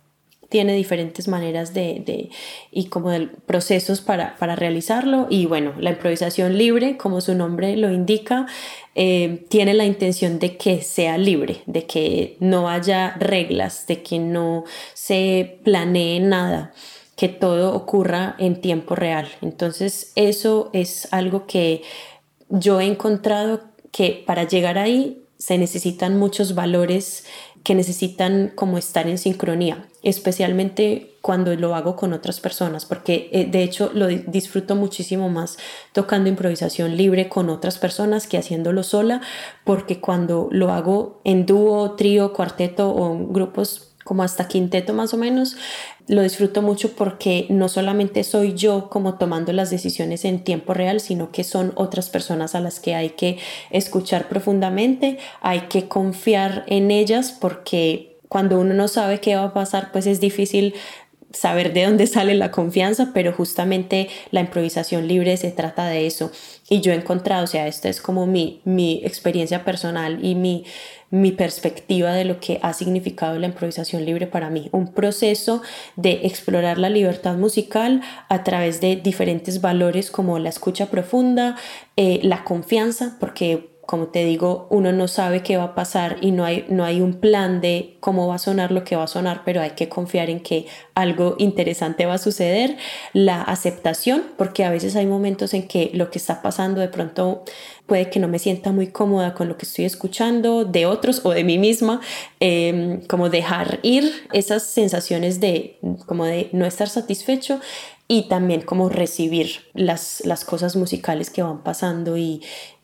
tiene 0.51 0.75
diferentes 0.75 1.29
maneras 1.29 1.73
de, 1.73 2.29
y 2.71 2.87
como 2.87 3.11
de 3.11 3.29
procesos 3.47 4.01
para, 4.01 4.37
para, 4.37 4.57
realizarlo 4.57 5.29
y 5.31 5.47
bueno, 5.47 5.73
la 5.79 5.91
improvisación 5.91 6.59
libre, 6.59 6.97
como 6.97 7.21
su 7.21 7.35
nombre 7.35 7.77
lo 7.77 7.91
indica, 7.91 8.47
eh, 8.95 9.47
tiene 9.49 9.75
la 9.75 9.87
intención 9.87 10.39
de 10.41 10.57
que 10.57 10.83
sea 10.83 11.17
libre, 11.17 11.63
de 11.67 11.87
que 11.87 12.37
no 12.41 12.69
haya 12.69 13.15
reglas, 13.19 13.87
de 13.87 14.03
que 14.03 14.19
no 14.19 14.65
se 14.93 15.61
planee 15.65 16.21
nada 16.21 16.73
que 17.17 17.29
todo 17.29 17.75
ocurra 17.75 18.35
en 18.39 18.61
tiempo 18.61 18.95
real. 18.95 19.29
Entonces, 19.43 20.13
eso 20.17 20.71
es 20.73 21.07
algo 21.13 21.47
que 21.47 21.83
yo 22.49 22.81
he 22.81 22.87
encontrado 22.87 23.61
que 23.93 24.25
para 24.27 24.49
llegar 24.49 24.79
ahí 24.79 25.23
se 25.39 25.59
necesitan 25.59 26.19
muchos 26.19 26.55
valores 26.55 27.25
que 27.63 27.75
necesitan 27.75 28.53
como 28.55 28.79
estar 28.79 29.07
en 29.07 29.19
sincronía, 29.19 29.87
especialmente 30.03 31.17
cuando 31.21 31.55
lo 31.55 31.75
hago 31.75 31.97
con 31.97 32.13
otras 32.13 32.41
personas, 32.41 32.87
porque 32.87 33.29
eh, 33.33 33.47
de 33.47 33.63
hecho 33.63 33.91
lo 33.93 34.07
disfruto 34.09 34.75
muchísimo 34.75 35.29
más 35.29 35.59
tocando 35.93 36.29
improvisación 36.29 36.97
libre 36.97 37.29
con 37.29 37.51
otras 37.51 37.79
personas 37.79 38.27
que 38.27 38.39
haciéndolo 38.39 38.83
sola, 38.83 39.21
porque 39.65 40.01
cuando 40.01 40.49
lo 40.51 40.73
hago 40.73 41.21
en 41.25 41.45
dúo, 41.45 41.93
trío, 41.93 42.33
cuarteto 42.33 42.95
o 42.95 43.19
grupos 43.29 43.91
como 44.05 44.23
hasta 44.23 44.49
quinteto 44.49 44.93
más 44.93 45.15
o 45.15 45.19
menos, 45.19 45.57
lo 46.09 46.23
disfruto 46.23 46.63
mucho 46.63 46.97
porque 46.97 47.47
no 47.51 47.69
solamente 47.69 48.25
soy 48.25 48.55
yo 48.55 48.89
como 48.91 49.19
tomando 49.19 49.53
las 49.53 49.71
decisiones 49.71 50.25
en 50.25 50.43
tiempo 50.43 50.75
real, 50.75 50.99
sino 50.99 51.31
que 51.31 51.45
son 51.45 51.73
otras 51.77 52.11
personas 52.11 52.57
a 52.57 52.61
las 52.61 52.81
que 52.81 52.97
hay 52.97 53.11
que 53.11 53.39
escuchar 53.71 54.29
profundamente, 54.29 55.19
hay 55.41 55.61
que 55.69 55.87
confiar 55.87 56.65
en 56.67 56.91
ellas 56.91 57.31
porque 57.31 58.10
cuando 58.31 58.61
uno 58.61 58.75
no 58.75 58.87
sabe 58.87 59.19
qué 59.19 59.35
va 59.35 59.47
a 59.47 59.53
pasar, 59.53 59.91
pues 59.91 60.07
es 60.07 60.21
difícil 60.21 60.75
saber 61.33 61.73
de 61.73 61.85
dónde 61.85 62.07
sale 62.07 62.35
la 62.37 62.53
confianza, 62.53 63.11
pero 63.13 63.33
justamente 63.33 64.09
la 64.31 64.41
improvisación 64.41 65.09
libre 65.09 65.37
se 65.37 65.51
trata 65.51 65.89
de 65.89 66.07
eso. 66.07 66.31
Y 66.69 66.81
yo 66.81 66.93
he 66.93 66.95
encontrado, 66.95 67.43
o 67.43 67.49
sea, 67.49 67.67
esta 67.67 67.89
es 67.89 68.01
como 68.01 68.27
mi, 68.27 68.63
mi 68.65 69.03
experiencia 69.05 69.65
personal 69.65 70.25
y 70.25 70.37
mi, 70.37 70.65
mi 71.11 71.33
perspectiva 71.33 72.13
de 72.13 72.25
lo 72.25 72.39
que 72.39 72.61
ha 72.63 72.73
significado 72.73 73.37
la 73.41 73.49
improvisación 73.49 74.05
libre 74.05 74.29
para 74.29 74.49
mí. 74.49 74.69
Un 74.71 74.93
proceso 74.93 75.61
de 75.97 76.21
explorar 76.23 76.79
la 76.79 76.89
libertad 76.89 77.37
musical 77.37 78.01
a 78.29 78.45
través 78.45 78.81
de 78.81 78.95
diferentes 78.95 79.61
valores 79.61 80.13
como 80.13 80.39
la 80.39 80.51
escucha 80.51 80.87
profunda, 80.87 81.57
eh, 81.97 82.21
la 82.23 82.45
confianza, 82.45 83.17
porque 83.19 83.71
como 83.91 84.07
te 84.07 84.25
digo, 84.25 84.69
uno 84.71 84.93
no 84.93 85.09
sabe 85.09 85.43
qué 85.43 85.57
va 85.57 85.65
a 85.65 85.75
pasar 85.75 86.19
y 86.21 86.31
no 86.31 86.45
hay, 86.45 86.65
no 86.69 86.85
hay 86.85 87.01
un 87.01 87.15
plan 87.15 87.61
de 87.61 87.97
cómo 87.99 88.29
va 88.29 88.37
a 88.37 88.39
sonar 88.39 88.71
lo 88.71 88.85
que 88.85 88.95
va 88.95 89.03
a 89.03 89.09
sonar, 89.09 89.43
pero 89.45 89.61
hay 89.61 89.71
que 89.71 89.89
confiar 89.89 90.31
en 90.31 90.39
que 90.39 90.67
algo 90.95 91.35
interesante 91.39 92.07
va 92.07 92.15
a 92.15 92.19
suceder. 92.19 92.77
La 93.15 93.43
aceptación, 93.43 94.23
porque 94.39 94.65
a 94.65 94.71
veces 94.71 94.95
hay 94.95 95.07
momentos 95.07 95.55
en 95.55 95.67
que 95.67 95.91
lo 95.93 96.09
que 96.13 96.21
está 96.21 96.41
pasando 96.41 96.81
de 96.81 96.87
pronto 96.87 97.43
puede 97.87 98.11
que 98.11 98.21
no 98.21 98.29
me 98.29 98.39
sienta 98.39 98.71
muy 98.71 98.87
cómoda 98.87 99.35
con 99.35 99.49
lo 99.49 99.59
que 99.59 99.67
estoy 99.67 99.87
escuchando 99.87 100.65
de 100.65 100.87
otros 100.87 101.23
o 101.25 101.33
de 101.33 101.43
mí 101.43 101.59
misma, 101.59 102.01
em, 102.39 103.05
como 103.09 103.29
dejar 103.29 103.81
ir 103.83 104.05
esas 104.33 104.63
sensaciones 104.63 105.41
de 105.41 105.81
como 106.07 106.27
de 106.27 106.49
no 106.53 106.65
estar 106.65 106.89
satisfecho 106.89 107.59
y 108.07 108.29
también 108.29 108.61
como 108.61 108.89
recibir 108.89 109.69
las, 109.75 110.23
las 110.25 110.45
cosas 110.45 110.77
musicales 110.77 111.31
que 111.31 111.43
van 111.43 111.65
pasando 111.65 112.17
y, 112.17 112.43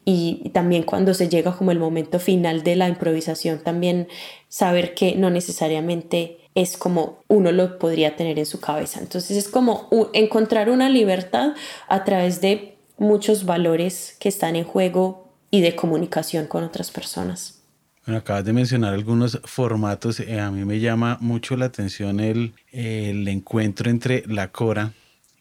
y 0.09 0.51
también 0.51 0.85
cuando 0.85 1.15
se 1.15 1.29
llega 1.29 1.57
como 1.57 1.73
el 1.73 1.81
momento 1.81 2.21
final 2.21 2.63
de 2.63 2.77
la 2.77 2.89
improvisación, 2.89 3.59
también 3.59 4.07
saber 4.49 4.95
que 4.95 5.17
no 5.17 5.31
necesariamente 5.31 6.39
es 6.55 6.77
como 6.77 7.25
uno 7.27 7.51
lo 7.51 7.77
podría 7.81 8.15
tener 8.15 8.39
en 8.39 8.47
su 8.47 8.61
cabeza. 8.61 9.01
Entonces 9.01 9.37
es 9.37 9.49
como 9.49 9.91
encontrar 10.15 10.71
una 10.71 10.89
libertad 10.89 11.55
a 11.89 12.05
través 12.05 12.41
de 12.41 12.79
muchos 12.99 13.45
valores 13.45 14.17
que 14.21 14.29
están 14.29 14.55
en 14.55 14.63
juego 14.63 15.35
y 15.51 15.61
de 15.61 15.75
comunicación 15.75 16.47
con 16.47 16.63
otras 16.63 16.93
personas. 16.93 17.65
Bueno, 18.07 18.21
acabas 18.21 18.45
de 18.45 18.53
mencionar 18.53 18.95
algunos 18.95 19.41
formatos. 19.43 20.21
Eh, 20.21 20.39
a 20.39 20.53
mí 20.53 20.65
me 20.65 20.79
llama 20.79 21.19
mucho 21.21 21.57
la 21.57 21.65
atención 21.65 22.21
el, 22.21 22.55
el 22.71 23.27
encuentro 23.27 23.91
entre 23.91 24.23
la 24.29 24.53
cora 24.53 24.93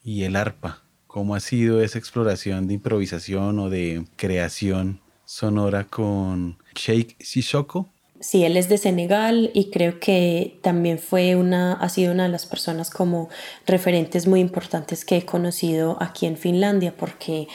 y 0.03 0.23
el 0.23 0.35
arpa. 0.35 0.84
¿Cómo 1.15 1.33
ha 1.33 1.39
sido 1.39 1.81
esa 1.81 1.97
exploración 1.97 2.67
de 2.67 2.73
improvisación 2.73 3.57
o 3.59 3.69
de 3.69 4.03
creación 4.17 4.99
sonora 5.23 5.85
con 5.85 6.57
Sheikh 6.75 7.15
Sissoko? 7.21 7.87
Sí, 8.19 8.43
él 8.43 8.57
es 8.57 8.67
de 8.67 8.77
Senegal 8.77 9.49
y 9.53 9.69
creo 9.69 10.01
que 10.01 10.59
también 10.61 10.99
fue 10.99 11.37
una, 11.37 11.71
ha 11.75 11.87
sido 11.87 12.11
una 12.11 12.23
de 12.23 12.29
las 12.29 12.45
personas 12.45 12.89
como 12.89 13.29
referentes 13.65 14.27
muy 14.27 14.41
importantes 14.41 15.05
que 15.05 15.15
he 15.15 15.25
conocido 15.25 15.95
aquí 16.01 16.25
en 16.25 16.35
Finlandia 16.35 16.97
porque 16.97 17.47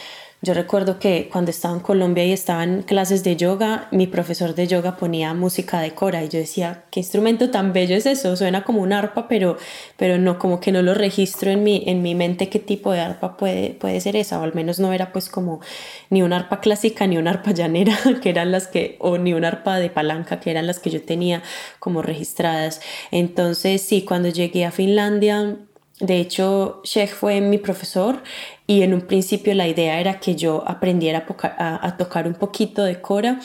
Yo 0.42 0.54
recuerdo 0.54 0.98
que 0.98 1.28
cuando 1.30 1.50
estaba 1.50 1.74
en 1.74 1.80
Colombia 1.80 2.24
y 2.24 2.32
estaba 2.32 2.64
en 2.64 2.80
clases 2.80 3.22
de 3.22 3.36
yoga, 3.36 3.88
mi 3.90 4.06
profesor 4.06 4.54
de 4.54 4.66
yoga 4.66 4.96
ponía 4.96 5.34
música 5.34 5.82
de 5.82 5.92
cora 5.92 6.24
y 6.24 6.30
yo 6.30 6.38
decía, 6.38 6.84
¿qué 6.90 7.00
instrumento 7.00 7.50
tan 7.50 7.74
bello 7.74 7.94
es 7.94 8.06
eso? 8.06 8.34
Suena 8.36 8.64
como 8.64 8.80
un 8.80 8.94
arpa, 8.94 9.28
pero, 9.28 9.58
pero 9.98 10.16
no, 10.16 10.38
como 10.38 10.58
que 10.58 10.72
no 10.72 10.80
lo 10.80 10.94
registro 10.94 11.50
en 11.50 11.62
mi, 11.62 11.84
en 11.86 12.00
mi 12.00 12.14
mente 12.14 12.48
qué 12.48 12.58
tipo 12.58 12.90
de 12.90 13.00
arpa 13.00 13.36
puede, 13.36 13.74
puede 13.74 14.00
ser 14.00 14.16
esa, 14.16 14.40
o 14.40 14.42
al 14.42 14.54
menos 14.54 14.80
no 14.80 14.94
era 14.94 15.12
pues 15.12 15.28
como 15.28 15.60
ni 16.08 16.22
una 16.22 16.36
arpa 16.36 16.60
clásica 16.60 17.06
ni 17.06 17.18
una 17.18 17.32
arpa 17.32 17.50
llanera, 17.50 17.98
que 18.22 18.30
eran 18.30 18.50
las 18.50 18.66
que, 18.66 18.96
o 18.98 19.18
ni 19.18 19.34
una 19.34 19.48
arpa 19.48 19.78
de 19.78 19.90
palanca, 19.90 20.40
que 20.40 20.50
eran 20.50 20.66
las 20.66 20.78
que 20.78 20.88
yo 20.88 21.02
tenía 21.02 21.42
como 21.80 22.00
registradas. 22.00 22.80
Entonces, 23.10 23.82
sí, 23.82 24.06
cuando 24.06 24.30
llegué 24.30 24.64
a 24.64 24.70
Finlandia, 24.70 25.58
de 26.00 26.18
hecho, 26.18 26.80
Sheikh 26.82 27.10
fue 27.10 27.40
mi 27.42 27.58
profesor 27.58 28.22
y 28.66 28.82
en 28.82 28.94
un 28.94 29.02
principio 29.02 29.52
la 29.54 29.68
idea 29.68 30.00
era 30.00 30.18
que 30.18 30.34
yo 30.34 30.64
aprendiera 30.66 31.26
a, 31.58 31.96
tocar 31.98 32.26
un 32.26 32.34
poquito 32.34 32.84
de 32.84 33.02
cora, 33.02 33.38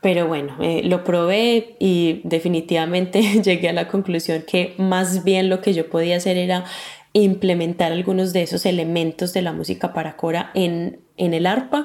pero 0.00 0.26
bueno, 0.26 0.56
eh, 0.60 0.82
lo 0.84 1.04
probé 1.04 1.76
y 1.78 2.20
definitivamente 2.24 3.22
llegué 3.42 3.68
a 3.68 3.72
la 3.72 3.86
conclusión 3.86 4.42
que 4.46 4.74
más 4.78 5.22
bien 5.22 5.48
lo 5.48 5.60
que 5.60 5.74
yo 5.74 5.88
podía 5.88 6.16
hacer 6.16 6.36
era 6.36 6.64
implementar 7.12 7.92
algunos 7.92 8.32
de 8.32 8.42
esos 8.42 8.66
elementos 8.66 9.32
de 9.32 9.42
la 9.42 9.52
música 9.52 9.92
para 9.92 10.16
cora 10.16 10.50
en, 10.54 11.00
en 11.16 11.34
el 11.34 11.46
arpa 11.46 11.84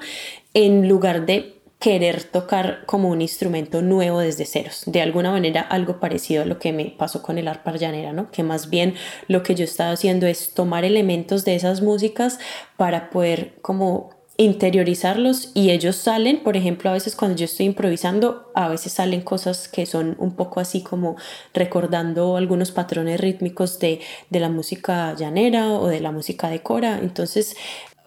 en 0.55 0.87
lugar 0.87 1.27
de 1.27 1.56
querer 1.79 2.23
tocar 2.23 2.85
como 2.85 3.09
un 3.09 3.21
instrumento 3.21 3.81
nuevo 3.81 4.19
desde 4.19 4.45
ceros. 4.45 4.83
De 4.87 5.01
alguna 5.01 5.31
manera 5.31 5.61
algo 5.61 5.99
parecido 5.99 6.43
a 6.43 6.45
lo 6.45 6.57
que 6.57 6.73
me 6.73 6.85
pasó 6.85 7.21
con 7.21 7.37
el 7.37 7.47
arpa 7.47 7.75
llanera, 7.75 8.13
¿no? 8.13 8.31
Que 8.31 8.43
más 8.43 8.69
bien 8.69 8.95
lo 9.27 9.43
que 9.43 9.53
yo 9.53 9.63
estaba 9.63 9.91
haciendo 9.91 10.25
es 10.25 10.53
tomar 10.53 10.85
elementos 10.85 11.45
de 11.45 11.55
esas 11.55 11.81
músicas 11.81 12.39
para 12.77 13.09
poder 13.11 13.59
como 13.61 14.17
interiorizarlos 14.37 15.51
y 15.55 15.71
ellos 15.71 15.95
salen, 15.95 16.43
por 16.43 16.55
ejemplo, 16.55 16.91
a 16.91 16.93
veces 16.93 17.15
cuando 17.15 17.37
yo 17.37 17.45
estoy 17.45 17.65
improvisando, 17.65 18.51
a 18.53 18.69
veces 18.69 18.93
salen 18.93 19.21
cosas 19.21 19.67
que 19.67 19.87
son 19.87 20.15
un 20.19 20.35
poco 20.35 20.59
así 20.59 20.83
como 20.83 21.15
recordando 21.55 22.37
algunos 22.37 22.71
patrones 22.71 23.19
rítmicos 23.19 23.79
de, 23.79 23.99
de 24.29 24.39
la 24.39 24.49
música 24.49 25.15
llanera 25.15 25.71
o 25.71 25.87
de 25.87 25.99
la 25.99 26.11
música 26.11 26.49
de 26.49 26.61
cora. 26.61 26.99
Entonces, 27.01 27.55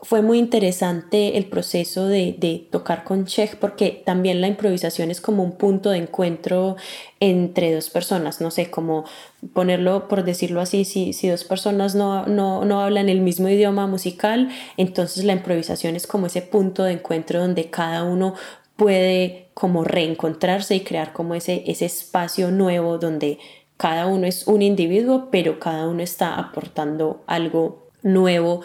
fue 0.02 0.22
muy 0.22 0.38
interesante 0.38 1.36
el 1.36 1.46
proceso 1.46 2.06
de, 2.06 2.34
de, 2.38 2.66
tocar 2.70 3.04
con 3.04 3.26
Czech 3.26 3.56
porque 3.56 4.02
también 4.04 4.40
la 4.40 4.46
improvisación 4.46 5.10
es 5.10 5.20
como 5.20 5.42
un 5.42 5.52
punto 5.52 5.90
de 5.90 5.98
encuentro 5.98 6.76
entre 7.20 7.74
dos 7.74 7.90
personas, 7.90 8.40
no 8.40 8.50
sé, 8.50 8.70
como 8.70 9.04
ponerlo 9.52 10.08
por 10.08 10.24
decirlo 10.24 10.60
así, 10.60 10.84
si, 10.84 11.12
si 11.12 11.28
dos 11.28 11.44
personas 11.44 11.94
no, 11.94 12.26
no, 12.26 12.64
no 12.64 12.80
hablan 12.80 13.08
el 13.08 13.20
mismo 13.20 13.48
idioma 13.48 13.86
musical, 13.86 14.48
entonces 14.76 15.24
la 15.24 15.34
improvisación 15.34 15.96
es 15.96 16.06
como 16.06 16.26
ese 16.26 16.42
punto 16.42 16.84
de 16.84 16.92
encuentro 16.92 17.40
donde 17.40 17.68
cada 17.68 18.04
uno 18.04 18.34
puede 18.76 19.48
como 19.52 19.84
reencontrarse 19.84 20.74
y 20.74 20.80
crear 20.80 21.12
como 21.12 21.34
ese, 21.34 21.64
ese 21.66 21.84
espacio 21.84 22.50
nuevo 22.50 22.96
donde 22.96 23.38
cada 23.76 24.06
uno 24.06 24.26
es 24.26 24.46
un 24.46 24.62
individuo, 24.62 25.28
pero 25.30 25.58
cada 25.58 25.88
uno 25.88 26.02
está 26.02 26.36
aportando 26.36 27.22
algo 27.26 27.90
nuevo 28.02 28.62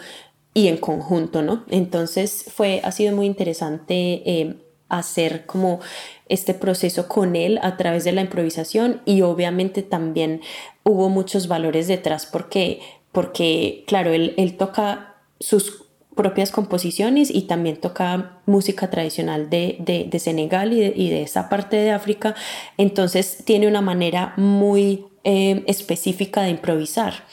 y 0.56 0.68
en 0.68 0.78
conjunto, 0.78 1.42
¿no? 1.42 1.66
Entonces 1.68 2.46
fue, 2.48 2.80
ha 2.82 2.90
sido 2.90 3.14
muy 3.14 3.26
interesante 3.26 4.22
eh, 4.24 4.56
hacer 4.88 5.44
como 5.44 5.80
este 6.30 6.54
proceso 6.54 7.08
con 7.08 7.36
él 7.36 7.60
a 7.62 7.76
través 7.76 8.04
de 8.04 8.12
la 8.12 8.22
improvisación 8.22 9.02
y 9.04 9.20
obviamente 9.20 9.82
también 9.82 10.40
hubo 10.82 11.10
muchos 11.10 11.46
valores 11.46 11.88
detrás 11.88 12.24
porque, 12.24 12.80
porque 13.12 13.84
claro, 13.86 14.14
él, 14.14 14.32
él 14.38 14.56
toca 14.56 15.16
sus 15.40 15.84
propias 16.14 16.50
composiciones 16.52 17.28
y 17.30 17.42
también 17.42 17.76
toca 17.76 18.40
música 18.46 18.88
tradicional 18.88 19.50
de, 19.50 19.76
de, 20.10 20.18
Senegal 20.18 20.72
y 20.72 20.80
de, 20.80 20.92
y 20.96 21.10
de, 21.10 21.20
esa 21.20 21.50
parte 21.50 21.76
de 21.76 21.90
África. 21.90 22.34
Entonces 22.78 23.42
tiene 23.44 23.68
una 23.68 23.82
manera 23.82 24.32
muy 24.38 25.04
eh, 25.22 25.64
específica 25.66 26.40
de 26.40 26.48
improvisar. 26.48 27.24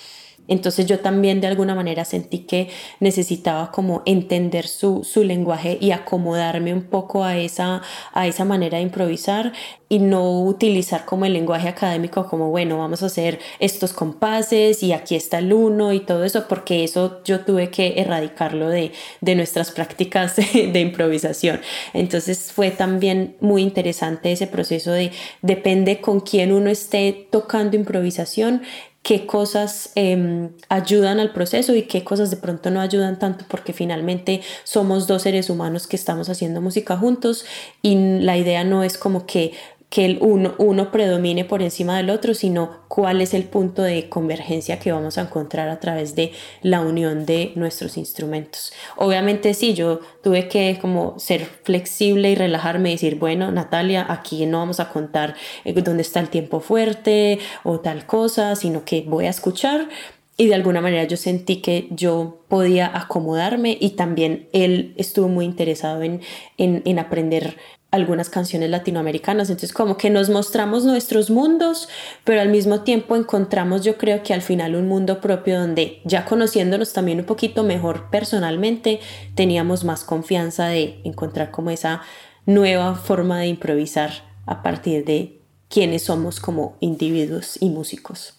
Entonces 0.47 0.85
yo 0.85 0.99
también 0.99 1.41
de 1.41 1.47
alguna 1.47 1.75
manera 1.75 2.05
sentí 2.05 2.39
que 2.39 2.69
necesitaba 2.99 3.71
como 3.71 4.01
entender 4.05 4.67
su, 4.67 5.03
su, 5.03 5.23
lenguaje 5.23 5.77
y 5.79 5.91
acomodarme 5.91 6.73
un 6.73 6.83
poco 6.83 7.23
a 7.23 7.37
esa, 7.37 7.81
a 8.13 8.27
esa 8.27 8.43
manera 8.43 8.77
de 8.77 8.83
improvisar 8.83 9.53
y 9.93 9.99
no 9.99 10.41
utilizar 10.41 11.05
como 11.05 11.25
el 11.25 11.33
lenguaje 11.33 11.67
académico 11.67 12.25
como, 12.27 12.49
bueno, 12.49 12.79
vamos 12.79 13.03
a 13.03 13.05
hacer 13.05 13.39
estos 13.59 13.93
compases 13.93 14.81
y 14.81 14.91
aquí 14.91 15.15
está 15.15 15.37
el 15.37 15.53
uno 15.53 15.93
y 15.93 15.99
todo 15.99 16.23
eso, 16.23 16.47
porque 16.47 16.83
eso 16.83 17.21
yo 17.23 17.41
tuve 17.41 17.69
que 17.69 17.93
erradicarlo 17.97 18.69
de, 18.69 18.91
de 19.21 19.35
nuestras 19.35 19.69
prácticas 19.69 20.35
de, 20.53 20.79
improvisación. 20.79 21.61
Entonces 21.93 22.51
fue 22.51 22.71
también 22.71 23.37
muy 23.39 23.61
interesante 23.61 24.31
ese 24.31 24.47
proceso 24.47 24.91
de, 24.91 25.11
depende 25.43 26.01
con 26.01 26.21
quién 26.21 26.51
uno 26.51 26.71
esté 26.71 27.27
tocando 27.31 27.77
improvisación, 27.77 28.63
qué 29.03 29.25
cosas 29.25 29.91
em, 29.95 30.51
ayudan 30.69 31.19
al 31.19 31.33
proceso 31.33 31.75
y 31.75 31.83
qué 31.83 32.05
cosas 32.05 32.31
de 32.31 32.37
pronto 32.37 32.71
no 32.71 32.79
ayudan 32.79 33.19
tanto 33.19 33.43
porque 33.49 33.73
finalmente 33.73 34.41
somos 34.63 35.07
dos 35.07 35.23
seres 35.23 35.49
humanos 35.49 35.87
que 35.87 35.97
estamos 35.97 36.29
haciendo 36.29 36.61
música 36.61 36.95
juntos 36.95 37.45
y 37.81 38.21
la 38.21 38.37
idea 38.37 38.63
no 38.63 38.81
es 38.81 38.97
como 38.97 39.25
que 39.25 39.51
que 39.93 40.05
el 40.05 40.17
uno, 40.21 40.55
uno 40.57 40.91
predomine 40.91 41.45
por 41.45 41.61
encima 41.61 41.95
del 41.97 42.09
otro, 42.09 42.33
sino 42.33 42.79
cuál 42.87 43.21
es 43.21 43.35
el 43.35 43.43
punto 43.43 43.83
de 43.83 44.09
convergencia 44.09 44.79
que 44.79 44.91
vamos 44.91 45.19
a 45.19 45.21
encontrar 45.21 45.69
a 45.69 45.79
través 45.79 46.15
de 46.15 46.31
la 46.63 46.81
unión 46.81 47.27
de 47.27 47.51
nuestros 47.53 47.95
instrumentos. 47.97 48.73
Obviamente 48.95 49.53
sí, 49.53 49.75
yo 49.75 49.99
tuve 50.23 50.47
que 50.47 50.79
como 50.81 51.19
ser 51.19 51.45
flexible 51.45 52.31
y 52.31 52.33
relajarme 52.33 52.89
y 52.89 52.93
decir, 52.93 53.19
bueno, 53.19 53.51
Natalia, 53.51 54.03
aquí 54.09 54.47
no 54.47 54.57
vamos 54.57 54.79
a 54.79 54.89
contar 54.89 55.35
eh, 55.63 55.79
dónde 55.79 56.01
está 56.01 56.19
el 56.21 56.29
tiempo 56.29 56.59
fuerte 56.59 57.37
o 57.61 57.79
tal 57.79 58.07
cosa, 58.07 58.55
sino 58.55 58.85
que 58.85 59.03
voy 59.07 59.27
a 59.27 59.29
escuchar 59.29 59.89
y 60.37 60.47
de 60.47 60.55
alguna 60.55 60.81
manera 60.81 61.03
yo 61.03 61.17
sentí 61.17 61.57
que 61.57 61.87
yo 61.91 62.39
podía 62.47 62.97
acomodarme 62.97 63.77
y 63.79 63.91
también 63.91 64.49
él 64.53 64.95
estuvo 64.97 65.27
muy 65.27 65.45
interesado 65.45 66.01
en, 66.01 66.21
en, 66.57 66.81
en 66.85 66.97
aprender 66.97 67.57
algunas 67.93 68.31
canciones 68.31 68.71
latinoamericanas. 68.71 69.51
Entonces 69.51 69.71
como 69.71 69.97
que 69.97 70.09
nos 70.09 70.29
mostramos 70.29 70.83
nuestros 70.83 71.29
mundos, 71.29 71.87
pero 72.23 72.41
al 72.41 72.49
mismo 72.49 72.81
tiempo 72.81 73.15
encontramos 73.15 73.83
yo 73.83 73.99
creo 73.99 74.23
que 74.23 74.33
al 74.33 74.41
final 74.41 74.75
un 74.75 74.87
mundo 74.87 75.21
propio 75.21 75.59
donde 75.59 76.01
ya 76.03 76.25
conociéndonos 76.25 76.91
también 76.91 77.19
un 77.19 77.25
poquito 77.25 77.63
mejor 77.63 78.09
personalmente, 78.09 78.99
teníamos 79.35 79.83
más 79.83 80.03
confianza 80.03 80.65
de 80.65 81.01
encontrar 81.03 81.51
como 81.51 81.69
esa 81.69 82.01
nueva 82.47 82.95
forma 82.95 83.37
de 83.39 83.47
improvisar 83.47 84.11
a 84.47 84.63
partir 84.63 85.05
de 85.05 85.39
quiénes 85.69 86.01
somos 86.01 86.39
como 86.39 86.75
individuos 86.79 87.61
y 87.61 87.69
músicos. 87.69 88.33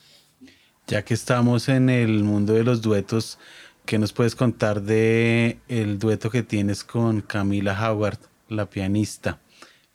Ya 0.89 1.03
que 1.03 1.15
estamos 1.15 1.69
en 1.69 1.91
el 1.91 2.25
mundo 2.25 2.55
de 2.55 2.65
los 2.65 2.83
duetos, 2.83 3.39
¿qué 3.87 4.01
nos 4.01 4.13
puedes 4.13 4.35
contar 4.35 4.83
de 4.83 5.61
el 5.69 6.01
dueto 6.01 6.29
que 6.29 6.43
tienes 6.43 6.83
con 6.83 7.21
Camila 7.21 7.79
Howard, 7.89 8.19
la 8.49 8.69
pianista? 8.69 9.39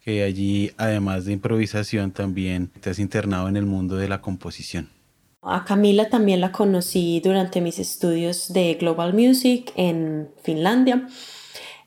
Que 0.03 0.23
allí, 0.23 0.71
además 0.77 1.25
de 1.25 1.33
improvisación, 1.33 2.11
también 2.11 2.71
te 2.79 2.89
has 2.89 2.99
internado 2.99 3.47
en 3.47 3.57
el 3.57 3.65
mundo 3.65 3.95
de 3.95 4.07
la 4.07 4.21
composición. 4.21 4.89
A 5.41 5.63
Camila 5.63 6.09
también 6.09 6.41
la 6.41 6.51
conocí 6.51 7.21
durante 7.23 7.61
mis 7.61 7.79
estudios 7.79 8.51
de 8.51 8.73
Global 8.73 9.13
Music 9.13 9.71
en 9.75 10.29
Finlandia 10.43 11.07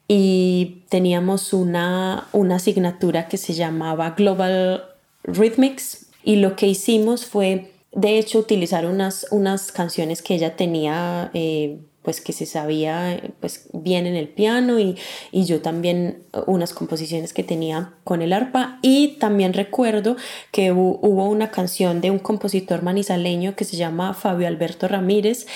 y 0.08 0.84
teníamos 0.88 1.52
una, 1.52 2.28
una 2.32 2.56
asignatura 2.56 3.28
que 3.28 3.36
se 3.36 3.52
llamaba 3.52 4.10
Global 4.10 4.84
Rhythmics 5.24 6.06
y 6.24 6.36
lo 6.36 6.56
que 6.56 6.66
hicimos 6.66 7.26
fue 7.26 7.72
de 7.92 8.18
hecho 8.18 8.38
utilizar 8.38 8.86
unas, 8.86 9.26
unas 9.30 9.70
canciones 9.70 10.22
que 10.22 10.34
ella 10.34 10.56
tenía 10.56 11.30
eh, 11.34 11.78
pues 12.02 12.20
que 12.20 12.32
se 12.32 12.46
sabía 12.46 13.20
pues 13.40 13.68
bien 13.72 14.06
en 14.06 14.16
el 14.16 14.28
piano 14.28 14.78
y, 14.78 14.96
y, 15.30 15.44
yo 15.44 15.60
también 15.60 16.24
unas 16.46 16.72
composiciones 16.72 17.32
que 17.32 17.44
tenía 17.44 17.94
con 18.04 18.22
el 18.22 18.32
arpa 18.32 18.78
y 18.82 19.18
también 19.18 19.52
recuerdo 19.52 20.16
que 20.50 20.72
hubo 20.72 21.28
una 21.28 21.50
canción 21.50 22.00
de 22.00 22.10
un 22.10 22.18
compositor 22.18 22.82
manizaleño 22.82 23.54
que 23.54 23.64
se 23.64 23.76
llama 23.76 24.14
Fabio 24.14 24.48
Alberto 24.48 24.88
Ramírez 24.88 25.46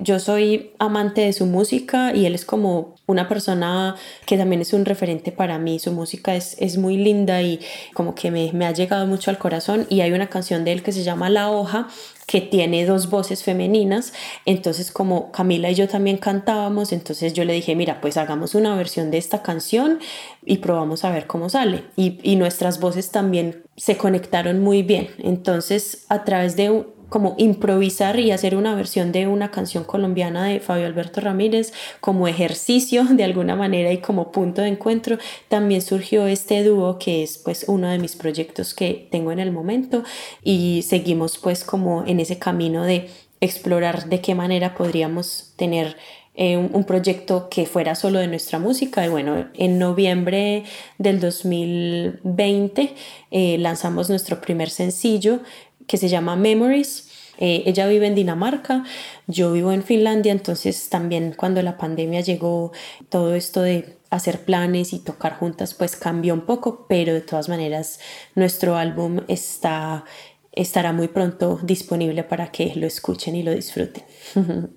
yo 0.00 0.20
soy 0.20 0.70
amante 0.78 1.22
de 1.22 1.32
su 1.32 1.44
música 1.46 2.14
y 2.14 2.24
él 2.24 2.34
es 2.34 2.44
como 2.44 2.94
una 3.06 3.28
persona 3.28 3.96
que 4.26 4.38
también 4.38 4.62
es 4.62 4.72
un 4.72 4.84
referente 4.84 5.32
para 5.32 5.58
mí. 5.58 5.80
Su 5.80 5.92
música 5.92 6.36
es, 6.36 6.56
es 6.60 6.78
muy 6.78 6.96
linda 6.96 7.42
y 7.42 7.58
como 7.94 8.14
que 8.14 8.30
me, 8.30 8.52
me 8.52 8.64
ha 8.64 8.72
llegado 8.72 9.06
mucho 9.08 9.30
al 9.30 9.38
corazón. 9.38 9.86
Y 9.90 10.00
hay 10.02 10.12
una 10.12 10.28
canción 10.28 10.64
de 10.64 10.72
él 10.72 10.84
que 10.84 10.92
se 10.92 11.02
llama 11.02 11.30
La 11.30 11.50
hoja, 11.50 11.88
que 12.28 12.42
tiene 12.42 12.84
dos 12.84 13.08
voces 13.08 13.42
femeninas. 13.42 14.12
Entonces, 14.44 14.92
como 14.92 15.32
Camila 15.32 15.70
y 15.70 15.74
yo 15.74 15.88
también 15.88 16.18
cantábamos, 16.18 16.92
entonces 16.92 17.32
yo 17.32 17.44
le 17.46 17.54
dije, 17.54 17.74
mira, 17.74 18.02
pues 18.02 18.18
hagamos 18.18 18.54
una 18.54 18.76
versión 18.76 19.10
de 19.10 19.16
esta 19.16 19.42
canción 19.42 19.98
y 20.44 20.58
probamos 20.58 21.06
a 21.06 21.10
ver 21.10 21.26
cómo 21.26 21.48
sale. 21.48 21.84
Y, 21.96 22.20
y 22.22 22.36
nuestras 22.36 22.80
voces 22.80 23.10
también 23.10 23.62
se 23.78 23.96
conectaron 23.96 24.60
muy 24.60 24.82
bien. 24.82 25.08
Entonces, 25.18 26.04
a 26.10 26.24
través 26.24 26.54
de 26.54 26.84
como 27.08 27.34
improvisar 27.38 28.18
y 28.18 28.30
hacer 28.30 28.54
una 28.56 28.74
versión 28.74 29.12
de 29.12 29.26
una 29.26 29.50
canción 29.50 29.84
colombiana 29.84 30.44
de 30.44 30.60
Fabio 30.60 30.86
Alberto 30.86 31.20
Ramírez 31.20 31.72
como 32.00 32.28
ejercicio 32.28 33.04
de 33.04 33.24
alguna 33.24 33.56
manera 33.56 33.92
y 33.92 33.98
como 33.98 34.32
punto 34.32 34.62
de 34.62 34.68
encuentro, 34.68 35.18
también 35.48 35.82
surgió 35.82 36.26
este 36.26 36.62
dúo 36.64 36.98
que 36.98 37.22
es 37.22 37.38
pues 37.38 37.64
uno 37.68 37.88
de 37.88 37.98
mis 37.98 38.16
proyectos 38.16 38.74
que 38.74 39.08
tengo 39.10 39.32
en 39.32 39.38
el 39.38 39.52
momento 39.52 40.04
y 40.42 40.82
seguimos 40.86 41.38
pues 41.38 41.64
como 41.64 42.04
en 42.06 42.20
ese 42.20 42.38
camino 42.38 42.84
de 42.84 43.08
explorar 43.40 44.08
de 44.08 44.20
qué 44.20 44.34
manera 44.34 44.74
podríamos 44.74 45.52
tener 45.56 45.96
eh, 46.40 46.56
un, 46.56 46.84
proyecto 46.84 47.48
que 47.48 47.66
fuera 47.66 47.96
solo 47.96 48.20
de 48.20 48.28
nuestra 48.28 48.60
música. 48.60 49.04
Y 49.04 49.08
bueno, 49.08 49.48
en 49.54 49.76
noviembre 49.80 50.62
del 50.96 51.18
2020 51.18 52.94
eh, 53.32 53.58
lanzamos 53.58 54.08
nuestro 54.08 54.40
primer 54.40 54.70
sencillo 54.70 55.40
que 55.88 55.96
se 55.96 56.08
llama 56.08 56.36
Memories. 56.36 57.08
Eh, 57.38 57.64
ella 57.66 57.86
vive 57.86 58.06
en 58.06 58.14
Dinamarca, 58.14 58.84
yo 59.28 59.52
vivo 59.52 59.72
en 59.72 59.84
Finlandia, 59.84 60.32
entonces 60.32 60.88
también 60.88 61.34
cuando 61.36 61.62
la 61.62 61.76
pandemia 61.76 62.20
llegó, 62.20 62.72
todo 63.08 63.34
esto 63.34 63.62
de 63.62 63.96
hacer 64.10 64.44
planes 64.44 64.92
y 64.92 64.98
tocar 64.98 65.36
juntas 65.36 65.74
pues 65.74 65.94
cambió 65.94 66.34
un 66.34 66.40
poco, 66.42 66.86
pero 66.88 67.14
de 67.14 67.20
todas 67.20 67.48
maneras 67.48 68.00
nuestro 68.34 68.76
álbum 68.76 69.20
está, 69.28 70.04
estará 70.52 70.92
muy 70.92 71.08
pronto 71.08 71.60
disponible 71.62 72.24
para 72.24 72.50
que 72.50 72.74
lo 72.74 72.86
escuchen 72.86 73.36
y 73.36 73.44
lo 73.44 73.52
disfruten. 73.52 74.02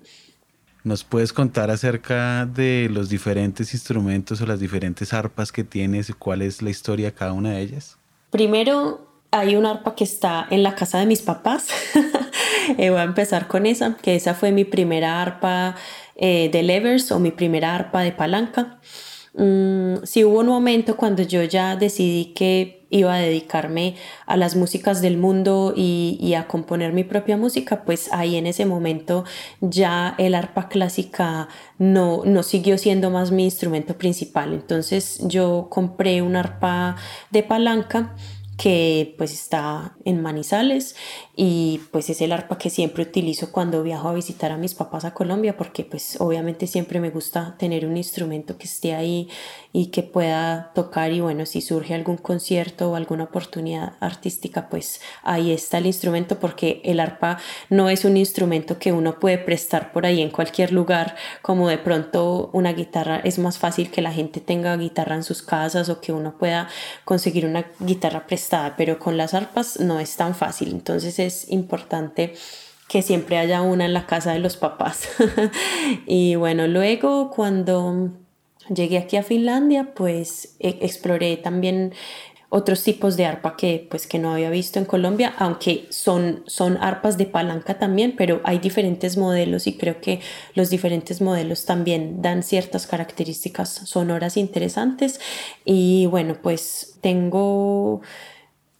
¿Nos 0.84 1.04
puedes 1.04 1.32
contar 1.32 1.70
acerca 1.70 2.46
de 2.46 2.88
los 2.90 3.08
diferentes 3.08 3.72
instrumentos 3.72 4.40
o 4.40 4.46
las 4.46 4.58
diferentes 4.58 5.12
arpas 5.12 5.52
que 5.52 5.62
tienes 5.62 6.08
y 6.10 6.12
cuál 6.12 6.42
es 6.42 6.60
la 6.60 6.70
historia 6.70 7.06
de 7.06 7.14
cada 7.14 7.32
una 7.32 7.52
de 7.52 7.60
ellas? 7.60 7.98
Primero, 8.30 9.11
hay 9.32 9.56
una 9.56 9.70
arpa 9.72 9.96
que 9.96 10.04
está 10.04 10.46
en 10.50 10.62
la 10.62 10.76
casa 10.76 10.98
de 10.98 11.06
mis 11.06 11.22
papás. 11.22 11.68
Eh, 12.78 12.90
voy 12.90 13.00
a 13.00 13.02
empezar 13.02 13.48
con 13.48 13.66
esa, 13.66 13.96
que 13.96 14.14
esa 14.14 14.34
fue 14.34 14.52
mi 14.52 14.64
primera 14.64 15.20
arpa 15.20 15.74
eh, 16.14 16.48
de 16.52 16.62
levers 16.62 17.10
o 17.10 17.18
mi 17.18 17.32
primera 17.32 17.74
arpa 17.74 18.02
de 18.02 18.12
palanca. 18.12 18.78
Mm, 19.34 20.04
sí 20.04 20.22
hubo 20.24 20.38
un 20.38 20.46
momento 20.46 20.96
cuando 20.96 21.24
yo 21.24 21.42
ya 21.42 21.74
decidí 21.74 22.26
que 22.34 22.86
iba 22.88 23.14
a 23.14 23.18
dedicarme 23.18 23.96
a 24.26 24.36
las 24.36 24.54
músicas 24.54 25.02
del 25.02 25.16
mundo 25.16 25.74
y, 25.76 26.34
a 26.34 26.46
componer 26.46 26.92
mi 26.92 27.02
propia 27.02 27.36
música, 27.36 27.84
pues 27.84 28.12
ahí 28.12 28.36
en 28.36 28.46
ese 28.46 28.64
momento 28.64 29.24
ya 29.60 30.14
el 30.18 30.36
arpa 30.36 30.68
clásica 30.68 31.48
no, 31.78 32.22
no 32.24 32.44
siguió 32.44 32.78
siendo 32.78 33.10
más 33.10 33.32
mi 33.32 33.44
instrumento 33.44 33.98
principal. 33.98 34.52
Entonces 34.52 35.18
yo 35.24 35.66
compré 35.68 36.22
un 36.22 36.36
arpa 36.36 36.94
de 37.30 37.42
palanca 37.42 38.14
que 38.56 39.14
pues 39.18 39.32
está 39.32 39.96
en 40.04 40.22
Manizales 40.22 40.94
y 41.36 41.80
pues 41.90 42.10
es 42.10 42.20
el 42.20 42.32
arpa 42.32 42.58
que 42.58 42.70
siempre 42.70 43.02
utilizo 43.02 43.50
cuando 43.50 43.82
viajo 43.82 44.08
a 44.08 44.14
visitar 44.14 44.52
a 44.52 44.58
mis 44.58 44.74
papás 44.74 45.04
a 45.04 45.14
Colombia 45.14 45.56
porque 45.56 45.84
pues 45.84 46.20
obviamente 46.20 46.66
siempre 46.66 47.00
me 47.00 47.10
gusta 47.10 47.56
tener 47.58 47.86
un 47.86 47.96
instrumento 47.96 48.58
que 48.58 48.64
esté 48.64 48.94
ahí 48.94 49.28
y 49.72 49.86
que 49.86 50.02
pueda 50.02 50.70
tocar 50.74 51.12
y 51.12 51.20
bueno 51.20 51.46
si 51.46 51.62
surge 51.62 51.94
algún 51.94 52.18
concierto 52.18 52.90
o 52.90 52.94
alguna 52.94 53.24
oportunidad 53.24 53.94
artística 54.00 54.68
pues 54.68 55.00
ahí 55.22 55.50
está 55.50 55.78
el 55.78 55.86
instrumento 55.86 56.38
porque 56.38 56.82
el 56.84 57.00
arpa 57.00 57.38
no 57.70 57.88
es 57.88 58.04
un 58.04 58.16
instrumento 58.16 58.78
que 58.78 58.92
uno 58.92 59.18
puede 59.18 59.38
prestar 59.38 59.92
por 59.92 60.04
ahí 60.04 60.20
en 60.20 60.30
cualquier 60.30 60.72
lugar 60.72 61.16
como 61.40 61.68
de 61.68 61.78
pronto 61.78 62.50
una 62.52 62.72
guitarra 62.72 63.20
es 63.24 63.38
más 63.38 63.58
fácil 63.58 63.90
que 63.90 64.02
la 64.02 64.12
gente 64.12 64.40
tenga 64.40 64.76
guitarra 64.76 65.16
en 65.16 65.24
sus 65.24 65.42
casas 65.42 65.88
o 65.88 66.00
que 66.00 66.12
uno 66.12 66.36
pueda 66.36 66.68
conseguir 67.04 67.46
una 67.46 67.64
guitarra 67.80 68.26
prestada 68.26 68.76
pero 68.76 68.98
con 68.98 69.16
las 69.16 69.32
arpas 69.32 69.80
no 69.80 70.00
es 70.00 70.16
tan 70.16 70.34
fácil 70.34 70.70
entonces 70.70 71.18
es 71.18 71.50
importante 71.50 72.34
que 72.88 73.00
siempre 73.00 73.38
haya 73.38 73.62
una 73.62 73.86
en 73.86 73.94
la 73.94 74.04
casa 74.04 74.34
de 74.34 74.38
los 74.38 74.58
papás. 74.58 75.08
y 76.06 76.34
bueno, 76.34 76.66
luego 76.66 77.30
cuando 77.30 78.21
llegué 78.68 78.98
aquí 78.98 79.16
a 79.16 79.22
Finlandia, 79.22 79.94
pues 79.94 80.56
e, 80.58 80.78
exploré 80.80 81.36
también 81.36 81.92
otros 82.54 82.82
tipos 82.82 83.16
de 83.16 83.24
arpa 83.24 83.56
que 83.56 83.86
pues 83.90 84.06
que 84.06 84.18
no 84.18 84.34
había 84.34 84.50
visto 84.50 84.78
en 84.78 84.84
Colombia, 84.84 85.34
aunque 85.38 85.86
son 85.88 86.42
son 86.46 86.76
arpas 86.76 87.16
de 87.16 87.24
palanca 87.24 87.78
también, 87.78 88.14
pero 88.14 88.42
hay 88.44 88.58
diferentes 88.58 89.16
modelos 89.16 89.66
y 89.66 89.78
creo 89.78 90.02
que 90.02 90.20
los 90.54 90.68
diferentes 90.68 91.22
modelos 91.22 91.64
también 91.64 92.20
dan 92.20 92.42
ciertas 92.42 92.86
características 92.86 93.70
sonoras 93.70 94.36
interesantes. 94.36 95.18
Y 95.64 96.04
bueno, 96.06 96.36
pues 96.42 96.98
tengo 97.00 98.02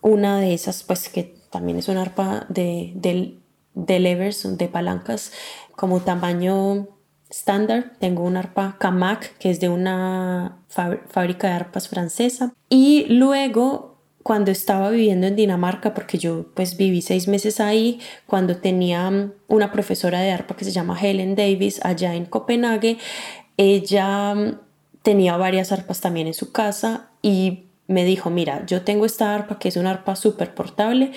una 0.03 0.39
de 0.39 0.53
esas 0.53 0.83
pues 0.83 1.09
que 1.09 1.35
también 1.49 1.79
es 1.79 1.89
una 1.89 2.03
arpa 2.03 2.45
de, 2.49 2.93
de, 2.95 4.01
levers, 4.01 4.59
de 4.59 4.69
palancas, 4.69 5.33
como 5.77 6.01
tamaño 6.01 6.89
estándar. 7.33 7.93
Tengo 7.99 8.23
una 8.23 8.41
arpa 8.41 8.77
Camac, 8.79 9.37
que 9.39 9.51
es 9.51 9.59
de 9.59 9.69
una 9.69 10.59
fábrica 10.69 11.49
de 11.49 11.55
arpas 11.55 11.89
francesa. 11.89 12.53
Y 12.69 13.07
luego, 13.09 13.97
cuando 14.23 14.51
estaba 14.51 14.91
viviendo 14.91 15.27
en 15.27 15.37
Dinamarca, 15.37 15.95
porque 15.95 16.19
yo 16.19 16.47
pues 16.55 16.77
viví 16.77 17.03
seis 17.03 17.29
meses 17.29 17.59
ahí, 17.59 18.01
cuando 18.27 18.57
tenía 18.57 19.33
una 19.49 19.73
profesora 19.73 20.21
de 20.21 20.31
arpa 20.31 20.57
que 20.57 20.65
se 20.65 20.73
llama 20.73 20.99
Helen 21.01 21.35
Davis 21.35 21.81
allá 21.85 22.15
en 22.15 22.27
Copenhague, 22.27 22.99
ella 23.57 24.35
tenía 25.03 25.37
varias 25.37 25.73
arpas 25.73 26.01
también 26.01 26.27
en 26.27 26.35
su 26.35 26.53
casa 26.53 27.11
y 27.23 27.65
me 27.89 28.05
dijo, 28.05 28.31
mira, 28.31 28.65
yo 28.67 28.83
tengo 28.83 29.05
esta 29.05 29.35
arpa 29.35 29.59
que 29.59 29.69
es 29.69 29.77
una 29.77 29.91
arpa 29.91 30.17
súper 30.17 30.55
portable, 30.55 31.13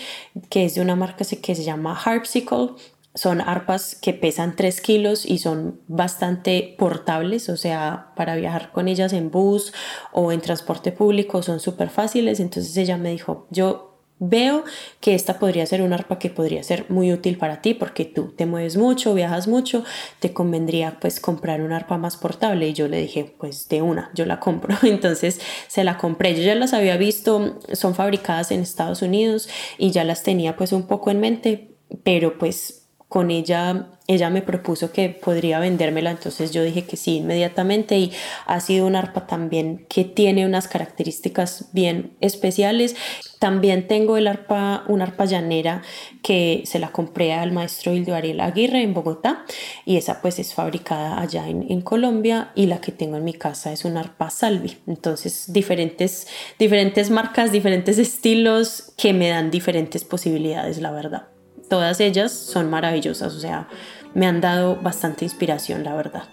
que 0.50 0.66
es 0.66 0.76
de 0.76 0.82
una 0.82 0.96
marca 0.96 1.24
que 1.24 1.56
se 1.56 1.64
llama 1.64 1.98
Harpsicle. 1.98 2.72
Son 3.16 3.42
arpas 3.42 3.96
que 3.96 4.14
pesan 4.14 4.56
3 4.56 4.82
kilos 4.82 5.26
y 5.26 5.40
son 5.40 5.80
bastante 5.88 6.76
portables, 6.78 7.50
o 7.50 7.58
sea, 7.58 8.12
para 8.16 8.36
viajar 8.36 8.72
con 8.72 8.88
ellas 8.88 9.14
en 9.14 9.32
bus 9.32 9.74
o 10.12 10.32
en 10.32 10.42
transporte 10.42 10.92
público 10.92 11.42
son 11.42 11.60
súper 11.60 11.90
fáciles. 11.90 12.40
Entonces 12.40 12.76
ella 12.78 12.98
me 12.98 13.10
dijo, 13.12 13.48
yo 13.50 13.96
Veo 14.18 14.64
que 15.02 15.14
esta 15.14 15.40
podría 15.40 15.66
ser 15.66 15.82
un 15.82 15.92
arpa 15.92 16.20
que 16.20 16.30
podría 16.30 16.64
ser 16.64 16.86
muy 16.88 17.12
útil 17.12 17.38
para 17.38 17.62
ti 17.62 17.74
porque 17.74 18.06
tú 18.06 18.34
te 18.34 18.46
mueves 18.46 18.78
mucho, 18.78 19.14
viajas 19.14 19.50
mucho, 19.50 19.84
te 20.20 20.32
convendría 20.32 21.00
pues 21.02 21.20
comprar 21.20 21.62
un 21.62 21.74
arpa 21.74 21.98
más 21.98 22.16
portable 22.16 22.70
y 22.70 22.74
yo 22.74 22.88
le 22.88 23.02
dije 23.02 23.36
pues 23.38 23.68
de 23.68 23.82
una, 23.82 24.12
yo 24.14 24.26
la 24.26 24.40
compro, 24.40 24.74
entonces 24.84 25.42
se 25.68 25.84
la 25.84 25.98
compré, 25.98 26.34
yo 26.34 26.44
ya 26.44 26.56
las 26.56 26.74
había 26.74 26.96
visto, 26.96 27.60
son 27.74 27.94
fabricadas 27.94 28.52
en 28.52 28.62
Estados 28.62 29.02
Unidos 29.02 29.50
y 29.78 29.92
ya 29.92 30.06
las 30.06 30.24
tenía 30.24 30.56
pues 30.56 30.72
un 30.72 30.88
poco 30.88 31.12
en 31.12 31.20
mente, 31.20 31.76
pero 32.04 32.38
pues 32.38 32.85
con 33.16 33.32
ella, 33.32 33.88
ella 34.08 34.30
me 34.30 34.42
propuso 34.42 34.92
que 34.92 35.08
podría 35.08 35.60
vendérmela, 35.60 36.12
entonces 36.12 36.52
yo 36.52 36.64
dije 36.64 36.84
que 36.84 36.98
sí 36.98 37.16
inmediatamente 37.16 37.98
y 37.98 38.12
ha 38.46 38.60
sido 38.60 38.86
un 38.86 38.98
arpa 38.98 39.26
también 39.26 39.86
que 39.88 40.04
tiene 40.04 40.46
unas 40.46 40.68
características 40.68 41.70
bien 41.72 42.18
especiales. 42.20 42.98
También 43.40 43.88
tengo 43.88 44.18
el 44.18 44.28
arpa, 44.28 44.84
una 44.90 45.06
arpa 45.06 45.24
llanera 45.24 45.82
que 46.24 46.64
se 46.66 46.78
la 46.78 46.90
compré 46.90 47.32
al 47.32 47.54
maestro 47.54 47.94
Hildo 47.94 48.16
Ariel 48.16 48.42
Aguirre 48.42 48.84
en 48.84 48.94
Bogotá 48.94 49.46
y 49.86 49.96
esa 49.96 50.22
pues 50.22 50.38
es 50.38 50.54
fabricada 50.54 51.22
allá 51.22 51.48
en, 51.48 51.66
en 51.70 51.80
Colombia 51.80 52.52
y 52.54 52.66
la 52.66 52.82
que 52.82 52.92
tengo 52.92 53.16
en 53.16 53.24
mi 53.24 53.34
casa 53.34 53.72
es 53.72 53.86
una 53.86 54.02
arpa 54.02 54.30
Salvi. 54.30 54.76
Entonces 54.88 55.54
diferentes, 55.54 56.28
diferentes 56.60 57.10
marcas, 57.12 57.54
diferentes 57.54 57.98
estilos 57.98 58.92
que 58.98 59.14
me 59.14 59.30
dan 59.30 59.52
diferentes 59.52 60.04
posibilidades, 60.04 60.82
la 60.82 60.92
verdad 60.92 61.35
todas 61.70 62.00
ellas 62.00 62.32
son 62.32 62.70
maravillosas, 62.70 63.34
o 63.34 63.40
sea, 63.40 63.68
me 64.14 64.28
han 64.28 64.42
dado 64.42 64.78
bastante 64.78 65.26
inspiración, 65.26 65.84
la 65.84 65.96
verdad. 65.96 66.24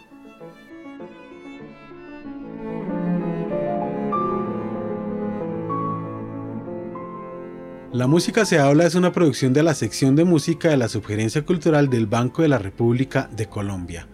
La 7.92 8.06
Música 8.06 8.46
se 8.46 8.58
habla 8.58 8.86
es 8.86 8.94
una 8.94 9.12
producción 9.12 9.52
de 9.52 9.62
la 9.62 9.74
sección 9.74 10.16
de 10.16 10.24
música 10.24 10.70
de 10.70 10.78
la 10.78 10.88
Subgerencia 10.88 11.44
Cultural 11.44 11.90
del 11.90 12.06
Banco 12.06 12.40
de 12.40 12.48
la 12.48 12.56
República 12.56 13.28
de 13.36 13.50
Colombia. 13.50 14.08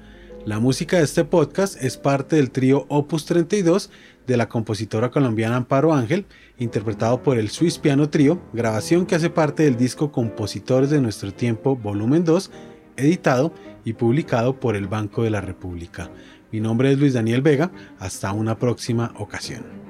La 0.44 0.58
música 0.58 0.96
de 0.96 1.04
este 1.04 1.24
podcast 1.24 1.80
es 1.80 1.96
parte 1.96 2.34
del 2.34 2.50
trío 2.50 2.86
Opus 2.88 3.24
32 3.26 3.90
de 4.28 4.36
la 4.36 4.48
compositora 4.48 5.10
colombiana 5.10 5.56
Amparo 5.56 5.94
Ángel, 5.94 6.26
interpretado 6.58 7.22
por 7.22 7.38
el 7.38 7.48
Swiss 7.48 7.78
Piano 7.78 8.10
Trio, 8.10 8.40
grabación 8.52 9.06
que 9.06 9.14
hace 9.14 9.30
parte 9.30 9.64
del 9.64 9.76
disco 9.76 10.12
Compositores 10.12 10.90
de 10.90 11.00
Nuestro 11.00 11.32
Tiempo, 11.32 11.74
volumen 11.74 12.24
2, 12.24 12.50
editado 12.98 13.54
y 13.84 13.94
publicado 13.94 14.60
por 14.60 14.76
el 14.76 14.86
Banco 14.86 15.22
de 15.24 15.30
la 15.30 15.40
República. 15.40 16.10
Mi 16.52 16.60
nombre 16.60 16.92
es 16.92 16.98
Luis 16.98 17.14
Daniel 17.14 17.40
Vega, 17.40 17.72
hasta 17.98 18.32
una 18.32 18.58
próxima 18.58 19.12
ocasión. 19.16 19.87